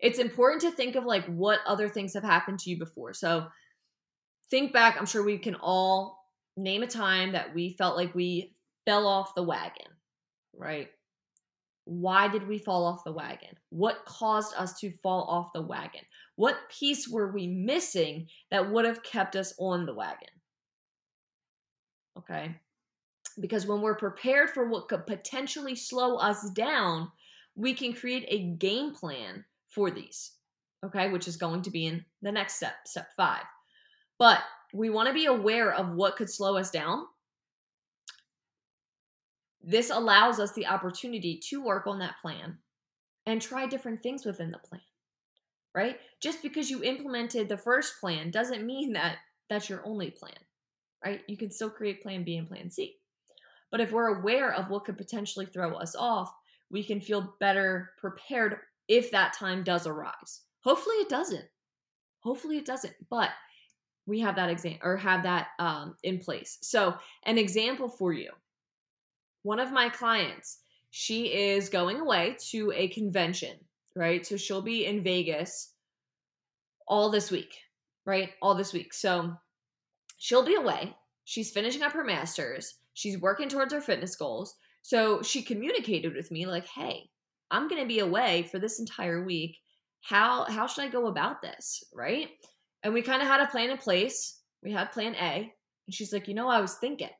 It's 0.00 0.18
important 0.18 0.62
to 0.62 0.70
think 0.70 0.96
of 0.96 1.04
like 1.04 1.26
what 1.26 1.60
other 1.66 1.88
things 1.88 2.14
have 2.14 2.24
happened 2.24 2.58
to 2.60 2.70
you 2.70 2.78
before. 2.78 3.14
So 3.14 3.46
think 4.50 4.72
back, 4.72 4.96
I'm 4.98 5.06
sure 5.06 5.24
we 5.24 5.38
can 5.38 5.54
all 5.56 6.18
name 6.56 6.82
a 6.82 6.86
time 6.86 7.32
that 7.32 7.54
we 7.54 7.74
felt 7.78 7.96
like 7.96 8.14
we 8.14 8.54
fell 8.86 9.06
off 9.06 9.34
the 9.34 9.42
wagon 9.42 9.86
right? 10.58 10.88
Why 11.84 12.28
did 12.28 12.48
we 12.48 12.58
fall 12.58 12.86
off 12.86 13.04
the 13.04 13.12
wagon? 13.12 13.50
What 13.70 14.04
caused 14.06 14.54
us 14.56 14.78
to 14.80 14.90
fall 15.02 15.24
off 15.24 15.52
the 15.52 15.62
wagon? 15.62 16.00
What 16.36 16.56
piece 16.70 17.08
were 17.08 17.30
we 17.30 17.46
missing 17.46 18.28
that 18.50 18.70
would 18.70 18.84
have 18.84 19.02
kept 19.02 19.36
us 19.36 19.54
on 19.58 19.84
the 19.84 19.94
wagon? 19.94 20.28
Okay. 22.18 22.56
Because 23.40 23.66
when 23.66 23.80
we're 23.80 23.96
prepared 23.96 24.50
for 24.50 24.68
what 24.68 24.88
could 24.88 25.06
potentially 25.06 25.74
slow 25.74 26.16
us 26.16 26.50
down, 26.50 27.10
we 27.56 27.74
can 27.74 27.92
create 27.92 28.26
a 28.28 28.54
game 28.56 28.94
plan 28.94 29.44
for 29.68 29.90
these. 29.90 30.32
Okay. 30.84 31.10
Which 31.10 31.28
is 31.28 31.36
going 31.36 31.62
to 31.62 31.70
be 31.70 31.86
in 31.86 32.04
the 32.22 32.32
next 32.32 32.54
step, 32.54 32.74
step 32.84 33.08
five. 33.16 33.44
But 34.18 34.40
we 34.72 34.90
want 34.90 35.08
to 35.08 35.14
be 35.14 35.26
aware 35.26 35.72
of 35.72 35.90
what 35.90 36.16
could 36.16 36.30
slow 36.30 36.56
us 36.56 36.70
down 36.70 37.06
this 39.66 39.90
allows 39.90 40.38
us 40.38 40.52
the 40.52 40.66
opportunity 40.66 41.38
to 41.48 41.62
work 41.62 41.86
on 41.86 41.98
that 41.98 42.16
plan 42.20 42.58
and 43.26 43.40
try 43.40 43.66
different 43.66 44.02
things 44.02 44.24
within 44.24 44.50
the 44.50 44.58
plan, 44.58 44.82
right? 45.74 45.98
Just 46.20 46.42
because 46.42 46.70
you 46.70 46.82
implemented 46.82 47.48
the 47.48 47.56
first 47.56 47.98
plan 47.98 48.30
doesn't 48.30 48.66
mean 48.66 48.92
that 48.92 49.16
that's 49.48 49.70
your 49.70 49.84
only 49.86 50.10
plan, 50.10 50.36
right? 51.02 51.22
You 51.26 51.36
can 51.36 51.50
still 51.50 51.70
create 51.70 52.02
plan 52.02 52.24
B 52.24 52.36
and 52.36 52.46
plan 52.46 52.70
C. 52.70 52.96
But 53.74 53.80
if 53.80 53.90
we're 53.90 54.20
aware 54.20 54.52
of 54.52 54.70
what 54.70 54.84
could 54.84 54.96
potentially 54.96 55.46
throw 55.46 55.74
us 55.74 55.96
off, 55.96 56.32
we 56.70 56.84
can 56.84 57.00
feel 57.00 57.34
better 57.40 57.90
prepared 57.98 58.58
if 58.86 59.10
that 59.10 59.32
time 59.32 59.64
does 59.64 59.88
arise. 59.88 60.42
Hopefully 60.60 60.94
it 60.98 61.08
doesn't. 61.08 61.46
Hopefully 62.20 62.56
it 62.56 62.66
doesn't. 62.66 62.94
But 63.10 63.30
we 64.06 64.20
have 64.20 64.36
that 64.36 64.48
exam 64.48 64.78
or 64.80 64.96
have 64.96 65.24
that 65.24 65.48
um, 65.58 65.96
in 66.04 66.20
place. 66.20 66.58
So, 66.62 66.94
an 67.24 67.36
example 67.36 67.88
for 67.88 68.12
you 68.12 68.30
one 69.42 69.58
of 69.58 69.72
my 69.72 69.88
clients, 69.88 70.60
she 70.92 71.34
is 71.34 71.68
going 71.68 71.98
away 71.98 72.36
to 72.50 72.72
a 72.76 72.86
convention, 72.86 73.56
right? 73.96 74.24
So 74.24 74.36
she'll 74.36 74.62
be 74.62 74.86
in 74.86 75.02
Vegas 75.02 75.72
all 76.86 77.10
this 77.10 77.28
week, 77.28 77.56
right? 78.06 78.30
All 78.40 78.54
this 78.54 78.72
week. 78.72 78.94
So 78.94 79.34
she'll 80.18 80.46
be 80.46 80.54
away. 80.54 80.94
She's 81.24 81.50
finishing 81.50 81.82
up 81.82 81.90
her 81.90 82.04
master's. 82.04 82.76
She's 82.94 83.20
working 83.20 83.48
towards 83.48 83.72
her 83.72 83.80
fitness 83.80 84.16
goals. 84.16 84.54
So 84.82 85.22
she 85.22 85.42
communicated 85.42 86.14
with 86.14 86.30
me 86.30 86.46
like, 86.46 86.66
"Hey, 86.66 87.10
I'm 87.50 87.68
going 87.68 87.82
to 87.82 87.88
be 87.88 88.00
away 88.00 88.48
for 88.50 88.58
this 88.58 88.78
entire 88.80 89.24
week. 89.24 89.58
How 90.02 90.44
how 90.44 90.66
should 90.66 90.84
I 90.84 90.88
go 90.88 91.06
about 91.06 91.42
this?" 91.42 91.84
Right? 91.92 92.30
And 92.82 92.94
we 92.94 93.02
kind 93.02 93.22
of 93.22 93.28
had 93.28 93.40
a 93.40 93.46
plan 93.46 93.70
in 93.70 93.78
place. 93.78 94.40
We 94.62 94.72
had 94.72 94.92
plan 94.92 95.14
A, 95.16 95.52
and 95.86 95.94
she's 95.94 96.12
like, 96.12 96.28
"You 96.28 96.34
know, 96.34 96.48
I 96.48 96.60
was 96.60 96.74
thinking 96.74 97.10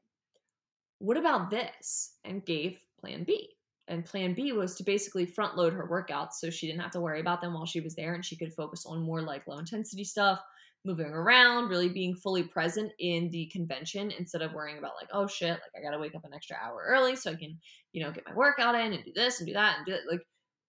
what 0.98 1.16
about 1.16 1.50
this? 1.50 2.16
And 2.24 2.44
gave 2.44 2.78
plan 2.98 3.24
B. 3.24 3.50
And 3.88 4.04
plan 4.04 4.32
B 4.32 4.52
was 4.52 4.74
to 4.76 4.82
basically 4.84 5.26
front 5.26 5.56
load 5.56 5.74
her 5.74 5.86
workouts 5.86 6.34
so 6.34 6.48
she 6.48 6.66
didn't 6.66 6.80
have 6.80 6.92
to 6.92 7.00
worry 7.00 7.20
about 7.20 7.42
them 7.42 7.52
while 7.52 7.66
she 7.66 7.80
was 7.80 7.94
there 7.94 8.14
and 8.14 8.24
she 8.24 8.36
could 8.36 8.54
focus 8.54 8.86
on 8.86 9.02
more 9.02 9.20
like 9.20 9.46
low 9.46 9.58
intensity 9.58 10.04
stuff, 10.04 10.40
moving 10.84 11.06
around, 11.06 11.68
really 11.68 11.88
being 11.88 12.14
fully 12.14 12.42
present 12.42 12.92
in 12.98 13.30
the 13.30 13.46
convention 13.46 14.10
instead 14.10 14.42
of 14.42 14.52
worrying 14.52 14.78
about 14.78 14.92
like, 15.00 15.08
oh 15.12 15.26
shit, 15.26 15.50
like 15.50 15.72
I 15.76 15.82
gotta 15.82 16.00
wake 16.00 16.14
up 16.14 16.24
an 16.24 16.34
extra 16.34 16.56
hour 16.62 16.84
early 16.86 17.16
so 17.16 17.30
I 17.30 17.36
can, 17.36 17.58
you 17.92 18.02
know, 18.02 18.12
get 18.12 18.26
my 18.26 18.34
workout 18.34 18.74
in 18.74 18.92
and 18.92 19.04
do 19.04 19.12
this 19.14 19.40
and 19.40 19.46
do 19.46 19.54
that 19.54 19.78
and 19.78 19.86
do 19.86 19.92
it. 19.92 20.02
Like 20.10 20.20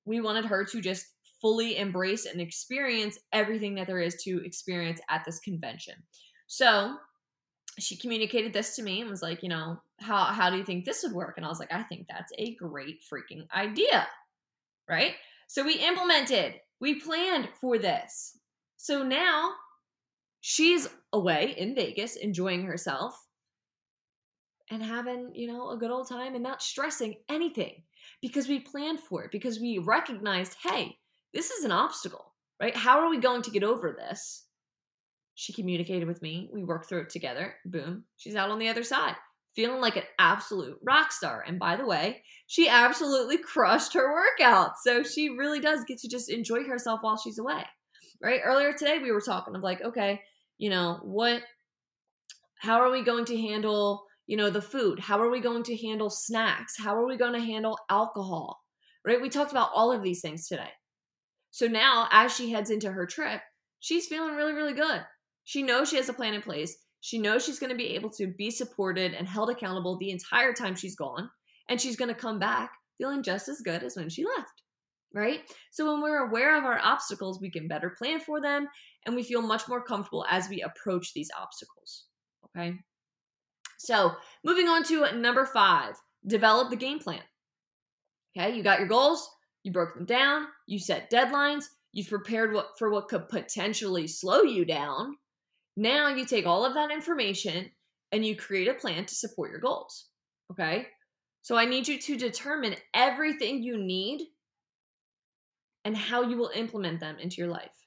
we 0.05 0.21
wanted 0.21 0.45
her 0.45 0.63
to 0.65 0.81
just 0.81 1.07
fully 1.41 1.77
embrace 1.77 2.25
and 2.25 2.39
experience 2.39 3.19
everything 3.33 3.75
that 3.75 3.87
there 3.87 3.99
is 3.99 4.15
to 4.23 4.43
experience 4.45 5.01
at 5.09 5.23
this 5.25 5.39
convention. 5.39 5.95
So 6.47 6.95
she 7.77 7.97
communicated 7.97 8.53
this 8.53 8.75
to 8.77 8.83
me 8.83 9.01
and 9.01 9.09
was 9.09 9.21
like, 9.21 9.43
you 9.43 9.49
know, 9.49 9.81
how 9.99 10.23
how 10.25 10.49
do 10.49 10.57
you 10.57 10.63
think 10.63 10.85
this 10.85 11.03
would 11.03 11.13
work? 11.13 11.35
And 11.37 11.45
I 11.45 11.49
was 11.49 11.59
like, 11.59 11.73
I 11.73 11.83
think 11.83 12.07
that's 12.07 12.31
a 12.37 12.55
great 12.55 13.03
freaking 13.03 13.47
idea. 13.53 14.07
Right? 14.89 15.13
So 15.47 15.63
we 15.63 15.73
implemented. 15.75 16.55
We 16.79 16.99
planned 16.99 17.49
for 17.59 17.77
this. 17.77 18.37
So 18.77 19.03
now 19.03 19.53
she's 20.47 20.87
away 21.11 21.55
in 21.57 21.73
Vegas 21.73 22.17
enjoying 22.17 22.65
herself 22.65 23.19
and 24.69 24.83
having, 24.83 25.31
you 25.33 25.47
know, 25.47 25.71
a 25.71 25.77
good 25.77 25.89
old 25.89 26.07
time 26.07 26.35
and 26.35 26.43
not 26.43 26.61
stressing 26.61 27.15
anything 27.27 27.81
because 28.21 28.47
we 28.47 28.59
planned 28.59 28.99
for 28.99 29.23
it 29.23 29.31
because 29.31 29.59
we 29.59 29.79
recognized, 29.79 30.55
hey, 30.61 30.97
this 31.33 31.49
is 31.49 31.65
an 31.65 31.71
obstacle, 31.71 32.35
right? 32.61 32.75
How 32.75 32.99
are 32.99 33.09
we 33.09 33.17
going 33.17 33.41
to 33.41 33.49
get 33.49 33.63
over 33.63 33.97
this? 33.97 34.45
She 35.33 35.51
communicated 35.51 36.07
with 36.07 36.21
me. 36.21 36.47
We 36.53 36.63
worked 36.63 36.89
through 36.89 37.01
it 37.01 37.09
together. 37.09 37.55
Boom. 37.65 38.03
She's 38.17 38.35
out 38.35 38.51
on 38.51 38.59
the 38.59 38.69
other 38.69 38.83
side, 38.83 39.15
feeling 39.55 39.81
like 39.81 39.95
an 39.95 40.03
absolute 40.19 40.77
rock 40.83 41.11
star. 41.11 41.43
And 41.47 41.57
by 41.57 41.75
the 41.75 41.87
way, 41.87 42.21
she 42.45 42.69
absolutely 42.69 43.37
crushed 43.43 43.95
her 43.95 44.13
workout. 44.13 44.73
So 44.83 45.01
she 45.01 45.29
really 45.29 45.59
does 45.59 45.85
get 45.85 45.97
to 46.01 46.07
just 46.07 46.29
enjoy 46.29 46.65
herself 46.65 46.99
while 47.01 47.17
she's 47.17 47.39
away. 47.39 47.63
Right? 48.21 48.41
Earlier 48.43 48.73
today, 48.73 48.99
we 48.99 49.11
were 49.11 49.21
talking 49.21 49.55
of 49.55 49.63
like, 49.63 49.81
okay, 49.81 50.21
you 50.57 50.69
know, 50.69 50.99
what, 51.03 51.41
how 52.59 52.79
are 52.81 52.91
we 52.91 53.03
going 53.03 53.25
to 53.25 53.37
handle, 53.37 54.05
you 54.27 54.37
know, 54.37 54.49
the 54.49 54.61
food? 54.61 54.99
How 54.99 55.19
are 55.19 55.29
we 55.29 55.39
going 55.39 55.63
to 55.63 55.77
handle 55.77 56.09
snacks? 56.09 56.75
How 56.77 56.95
are 56.95 57.05
we 57.05 57.17
going 57.17 57.33
to 57.33 57.45
handle 57.45 57.77
alcohol? 57.89 58.59
Right? 59.05 59.21
We 59.21 59.29
talked 59.29 59.51
about 59.51 59.69
all 59.75 59.91
of 59.91 60.01
these 60.01 60.21
things 60.21 60.47
today. 60.47 60.69
So 61.51 61.67
now, 61.67 62.07
as 62.11 62.35
she 62.35 62.51
heads 62.51 62.69
into 62.69 62.91
her 62.91 63.05
trip, 63.05 63.41
she's 63.79 64.07
feeling 64.07 64.35
really, 64.35 64.53
really 64.53 64.73
good. 64.73 65.01
She 65.43 65.61
knows 65.63 65.89
she 65.89 65.97
has 65.97 66.09
a 66.09 66.13
plan 66.13 66.33
in 66.33 66.41
place. 66.41 66.75
She 67.01 67.19
knows 67.19 67.45
she's 67.45 67.59
going 67.59 67.69
to 67.69 67.77
be 67.77 67.95
able 67.95 68.09
to 68.11 68.27
be 68.27 68.49
supported 68.49 69.13
and 69.13 69.27
held 69.27 69.49
accountable 69.49 69.97
the 69.97 70.09
entire 70.09 70.53
time 70.53 70.75
she's 70.75 70.95
gone. 70.95 71.29
And 71.69 71.79
she's 71.79 71.95
going 71.95 72.09
to 72.09 72.19
come 72.19 72.39
back 72.39 72.71
feeling 72.97 73.23
just 73.23 73.47
as 73.47 73.61
good 73.61 73.83
as 73.83 73.95
when 73.95 74.09
she 74.09 74.25
left. 74.25 74.63
Right? 75.13 75.41
So 75.71 75.89
when 75.89 76.01
we're 76.01 76.27
aware 76.27 76.57
of 76.57 76.65
our 76.65 76.79
obstacles, 76.79 77.39
we 77.39 77.51
can 77.51 77.67
better 77.67 77.91
plan 77.91 78.19
for 78.19 78.41
them 78.41 78.67
and 79.05 79.15
we 79.15 79.23
feel 79.23 79.41
much 79.41 79.67
more 79.67 79.83
comfortable 79.83 80.25
as 80.29 80.49
we 80.49 80.61
approach 80.61 81.13
these 81.13 81.29
obstacles. 81.39 82.05
Okay? 82.45 82.75
So 83.77 84.13
moving 84.43 84.67
on 84.67 84.83
to 84.85 85.11
number 85.15 85.45
five 85.45 85.95
develop 86.25 86.69
the 86.69 86.75
game 86.75 86.99
plan. 86.99 87.21
Okay, 88.37 88.55
you 88.55 88.63
got 88.63 88.79
your 88.79 88.87
goals, 88.87 89.29
you 89.63 89.71
broke 89.71 89.93
them 89.93 90.05
down, 90.05 90.47
you 90.67 90.79
set 90.79 91.11
deadlines, 91.11 91.65
you've 91.93 92.09
prepared 92.09 92.53
what, 92.53 92.69
for 92.77 92.89
what 92.89 93.07
could 93.07 93.29
potentially 93.29 94.07
slow 94.07 94.41
you 94.41 94.65
down. 94.65 95.15
Now 95.77 96.07
you 96.09 96.25
take 96.25 96.45
all 96.45 96.65
of 96.65 96.73
that 96.73 96.91
information 96.91 97.71
and 98.11 98.25
you 98.25 98.35
create 98.35 98.67
a 98.67 98.73
plan 98.73 99.05
to 99.05 99.15
support 99.15 99.51
your 99.51 99.59
goals. 99.59 100.07
Okay, 100.51 100.87
so 101.41 101.57
I 101.57 101.65
need 101.65 101.87
you 101.87 101.99
to 101.99 102.17
determine 102.17 102.75
everything 102.93 103.63
you 103.63 103.77
need 103.77 104.27
and 105.85 105.95
how 105.95 106.23
you 106.23 106.37
will 106.37 106.51
implement 106.55 106.99
them 106.99 107.17
into 107.19 107.37
your 107.37 107.49
life. 107.49 107.84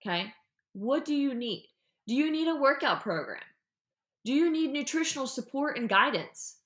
Okay, 0.00 0.32
what 0.72 1.04
do 1.04 1.14
you 1.14 1.34
need? 1.34 1.66
Do 2.06 2.14
you 2.14 2.30
need 2.30 2.48
a 2.48 2.56
workout 2.56 3.02
program? 3.02 3.42
Do 4.24 4.32
you 4.32 4.50
need 4.50 4.70
nutritional 4.70 5.26
support 5.26 5.76
and 5.76 5.88
guidance? 5.88 6.56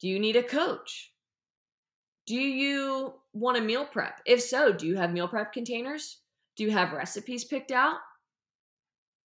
Do 0.00 0.08
you 0.08 0.18
need 0.18 0.36
a 0.36 0.42
coach? 0.42 1.12
Do 2.26 2.34
you 2.34 3.14
want 3.32 3.58
a 3.58 3.60
meal 3.60 3.84
prep? 3.84 4.20
If 4.26 4.42
so, 4.42 4.72
do 4.72 4.86
you 4.86 4.96
have 4.96 5.12
meal 5.12 5.28
prep 5.28 5.52
containers? 5.52 6.20
Do 6.56 6.64
you 6.64 6.70
have 6.70 6.92
recipes 6.92 7.44
picked 7.44 7.70
out? 7.70 7.96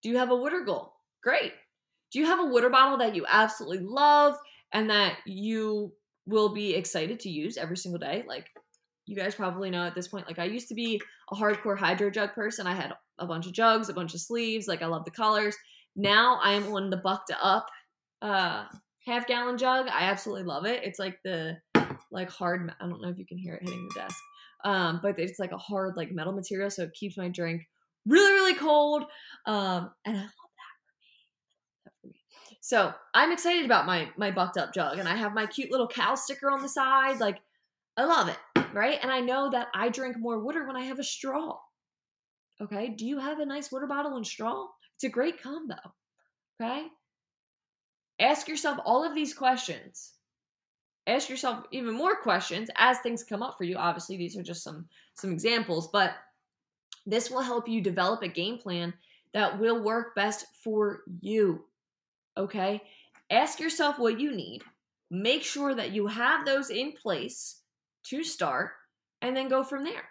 Do 0.04 0.10
you 0.10 0.18
have 0.18 0.32
a 0.32 0.36
water 0.36 0.62
goal? 0.62 0.94
Great. 1.24 1.54
Do 2.12 2.20
you 2.20 2.26
have 2.26 2.40
a 2.40 2.46
water 2.46 2.70
bottle 2.70 2.98
that 2.98 3.16
you 3.16 3.26
absolutely 3.28 3.80
love 3.80 4.36
and 4.74 4.90
that 4.90 5.18
you 5.26 5.94
will 6.26 6.54
be 6.54 6.76
excited 6.76 7.20
to 7.22 7.30
use 7.30 7.58
every 7.58 7.78
single 7.78 8.00
day? 8.00 8.24
Like 8.28 8.48
you 9.06 9.16
guys 9.16 9.36
probably 9.36 9.70
know 9.70 9.86
at 9.86 9.96
this 9.96 10.08
point, 10.08 10.28
like 10.28 10.40
I 10.40 10.46
used 10.46 10.68
to 10.70 10.76
be 10.76 11.02
a 11.32 11.36
hardcore 11.36 11.78
hydro 11.78 12.10
jug 12.10 12.34
person. 12.34 12.68
I 12.68 12.74
had 12.74 12.94
a 13.22 13.26
bunch 13.28 13.46
of 13.48 13.54
jugs, 13.54 13.90
a 13.90 13.94
bunch 13.94 14.14
of 14.14 14.20
sleeves. 14.20 14.68
Like 14.68 14.82
I 14.82 14.88
love 14.88 15.06
the 15.06 15.12
colors. 15.12 15.56
Now 15.96 16.40
I 16.44 16.54
am 16.54 16.74
on 16.74 16.90
the 16.90 16.98
bucked 16.98 17.32
up 17.42 17.68
uh 18.22 18.66
half 19.06 19.28
gallon 19.28 19.58
jug. 19.58 19.88
I 19.88 20.04
absolutely 20.04 20.46
love 20.46 20.66
it. 20.66 20.84
It's 20.84 21.00
like 21.00 21.18
the 21.24 21.58
like 22.12 22.30
hard 22.30 22.72
I 22.80 22.88
don't 22.88 23.02
know 23.02 23.10
if 23.10 23.18
you 23.18 23.26
can 23.26 23.38
hear 23.38 23.56
it 23.56 23.64
hitting 23.64 23.88
the 23.88 24.00
desk. 24.00 24.18
Um, 24.64 25.00
but 25.02 25.18
it's 25.20 25.40
like 25.40 25.54
a 25.54 25.58
hard 25.58 25.98
like 25.98 26.12
metal 26.12 26.34
material, 26.34 26.70
so 26.70 26.84
it 26.84 26.94
keeps 26.94 27.18
my 27.18 27.30
drink 27.30 27.68
really, 28.06 28.34
really 28.34 28.56
cold. 28.56 29.04
Um, 29.46 29.92
and 30.06 30.18
I 30.18 30.22
love 30.22 30.30
that 31.86 31.92
for 32.02 32.08
me. 32.08 32.16
So 32.62 32.94
I'm 33.14 33.32
excited 33.32 33.66
about 33.66 33.86
my 33.86 34.10
my 34.18 34.32
bucked 34.32 34.58
up 34.58 34.74
jug, 34.74 35.00
and 35.00 35.08
I 35.08 35.16
have 35.16 35.34
my 35.34 35.46
cute 35.46 35.72
little 35.72 35.88
cow 35.88 36.16
sticker 36.16 36.52
on 36.52 36.62
the 36.62 36.70
side. 36.70 37.20
Like 37.20 37.40
I 37.98 38.06
love 38.06 38.30
it, 38.30 38.38
right? 38.74 39.00
And 39.02 39.12
I 39.12 39.20
know 39.20 39.50
that 39.50 39.68
I 39.74 39.90
drink 39.90 40.18
more 40.20 40.40
water 40.40 40.66
when 40.68 40.76
I 40.76 40.84
have 40.84 41.00
a 41.00 41.04
straw. 41.04 41.58
Okay, 42.62 42.90
do 42.90 43.06
you 43.06 43.18
have 43.18 43.40
a 43.40 43.46
nice 43.46 43.72
water 43.72 43.88
bottle 43.88 44.18
and 44.18 44.26
straw? 44.26 44.68
It's 44.96 45.04
a 45.04 45.10
great 45.10 45.42
combo. 45.42 45.76
Okay, 46.62 46.88
Ask 48.22 48.48
yourself 48.48 48.78
all 48.86 49.04
of 49.04 49.16
these 49.16 49.34
questions. 49.34 50.14
Ask 51.08 51.28
yourself 51.28 51.66
even 51.72 51.96
more 51.96 52.16
questions 52.16 52.70
as 52.78 53.00
things 53.00 53.24
come 53.24 53.42
up 53.42 53.58
for 53.58 53.64
you. 53.64 53.76
Obviously, 53.76 54.16
these 54.16 54.38
are 54.38 54.44
just 54.44 54.64
some 54.64 54.86
some 55.16 55.32
examples, 55.32 55.90
but 55.92 56.14
this 57.08 57.32
will 57.32 57.42
help 57.42 57.68
you 57.68 57.82
develop 57.82 58.22
a 58.22 58.28
game 58.28 58.60
plan 58.60 58.94
that 59.34 59.60
will 59.60 59.84
work 59.84 60.14
best 60.16 60.46
for 60.64 61.02
you. 61.20 61.66
Okay? 62.38 62.80
Ask 63.32 63.60
yourself 63.60 63.98
what 63.98 64.20
you 64.20 64.36
need. 64.36 64.62
Make 65.10 65.42
sure 65.42 65.74
that 65.74 65.92
you 65.92 66.06
have 66.06 66.46
those 66.46 66.70
in 66.70 66.92
place 66.92 67.62
to 68.04 68.24
start 68.24 68.72
and 69.24 69.36
then 69.36 69.50
go 69.50 69.64
from 69.64 69.84
there. 69.84 70.11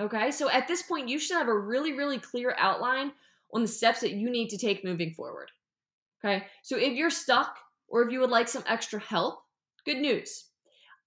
Okay? 0.00 0.30
So 0.30 0.50
at 0.50 0.66
this 0.66 0.82
point, 0.82 1.08
you 1.08 1.18
should 1.18 1.36
have 1.36 1.48
a 1.48 1.58
really, 1.58 1.92
really 1.92 2.18
clear 2.18 2.54
outline 2.58 3.12
on 3.52 3.62
the 3.62 3.68
steps 3.68 4.00
that 4.00 4.12
you 4.12 4.30
need 4.30 4.48
to 4.48 4.58
take 4.58 4.84
moving 4.84 5.12
forward. 5.12 5.50
Okay, 6.22 6.44
so 6.62 6.76
if 6.76 6.92
you're 6.92 7.10
stuck 7.10 7.56
or 7.88 8.02
if 8.02 8.12
you 8.12 8.20
would 8.20 8.30
like 8.30 8.48
some 8.48 8.64
extra 8.66 9.00
help, 9.00 9.40
good 9.84 9.98
news. 9.98 10.46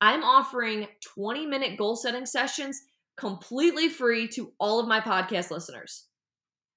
I'm 0.02 0.24
offering 0.24 0.88
20 1.16 1.46
minute 1.46 1.78
goal 1.78 1.96
setting 1.96 2.26
sessions 2.26 2.82
completely 3.16 3.90
free 3.90 4.28
to 4.30 4.52
all 4.60 4.80
of 4.80 4.88
my 4.88 5.00
podcast 5.00 5.52
listeners. 5.52 6.08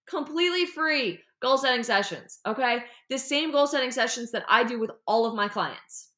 Completely 0.09 0.67
free 0.67 1.21
goal 1.41 1.59
setting 1.59 1.83
sessions. 1.83 2.41
Okay, 2.47 2.85
the 3.09 3.19
same 3.19 3.51
goal 3.51 3.67
setting 3.67 3.91
sessions 3.91 4.31
that 4.33 4.45
I 4.49 4.65
do 4.65 4.79
with 4.79 4.91
all 5.07 5.27
of 5.27 5.35
my 5.35 5.49
clients. 5.49 6.11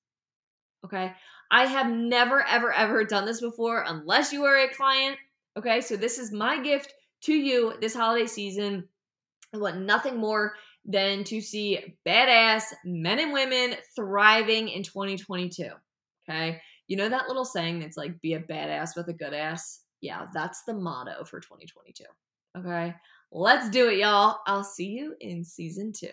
Okay, 0.85 1.13
I 1.51 1.67
have 1.67 1.91
never, 1.91 2.45
ever, 2.47 2.73
ever 2.73 3.05
done 3.05 3.25
this 3.25 3.41
before 3.41 3.85
unless 3.87 4.33
you 4.33 4.45
are 4.45 4.57
a 4.57 4.69
client. 4.69 5.17
Okay, 5.57 5.81
so 5.81 5.97
this 5.97 6.19
is 6.19 6.33
my 6.33 6.63
gift 6.63 6.95
to 7.23 7.35
you 7.35 7.75
this 7.81 7.95
holiday 7.95 8.27
season. 8.27 8.89
I 9.55 9.59
want 9.59 9.81
nothing 9.81 10.19
more 10.19 10.55
than 10.85 11.25
to 11.25 11.41
see 11.41 11.97
badass 12.07 12.65
men 12.85 13.19
and 13.19 13.33
women 13.33 13.77
thriving 13.95 14.69
in 14.69 14.83
2022. 14.83 15.69
Okay. 16.29 16.61
You 16.87 16.97
know 16.97 17.09
that 17.09 17.29
little 17.29 17.45
saying 17.45 17.81
that's 17.81 17.97
like, 17.97 18.21
be 18.21 18.35
a 18.35 18.41
badass 18.41 18.97
with 18.97 19.09
a 19.09 19.13
good 19.13 19.35
ass? 19.35 19.81
Yeah, 20.01 20.27
that's 20.33 20.63
the 20.65 20.75
motto 20.75 21.25
for 21.25 21.41
2022. 21.41 22.05
Okay. 22.59 22.95
Let's 23.31 23.69
do 23.69 23.89
it, 23.89 23.99
y'all. 23.99 24.39
I'll 24.47 24.65
see 24.65 24.87
you 24.87 25.15
in 25.21 25.45
season 25.45 25.93
two. 25.93 26.09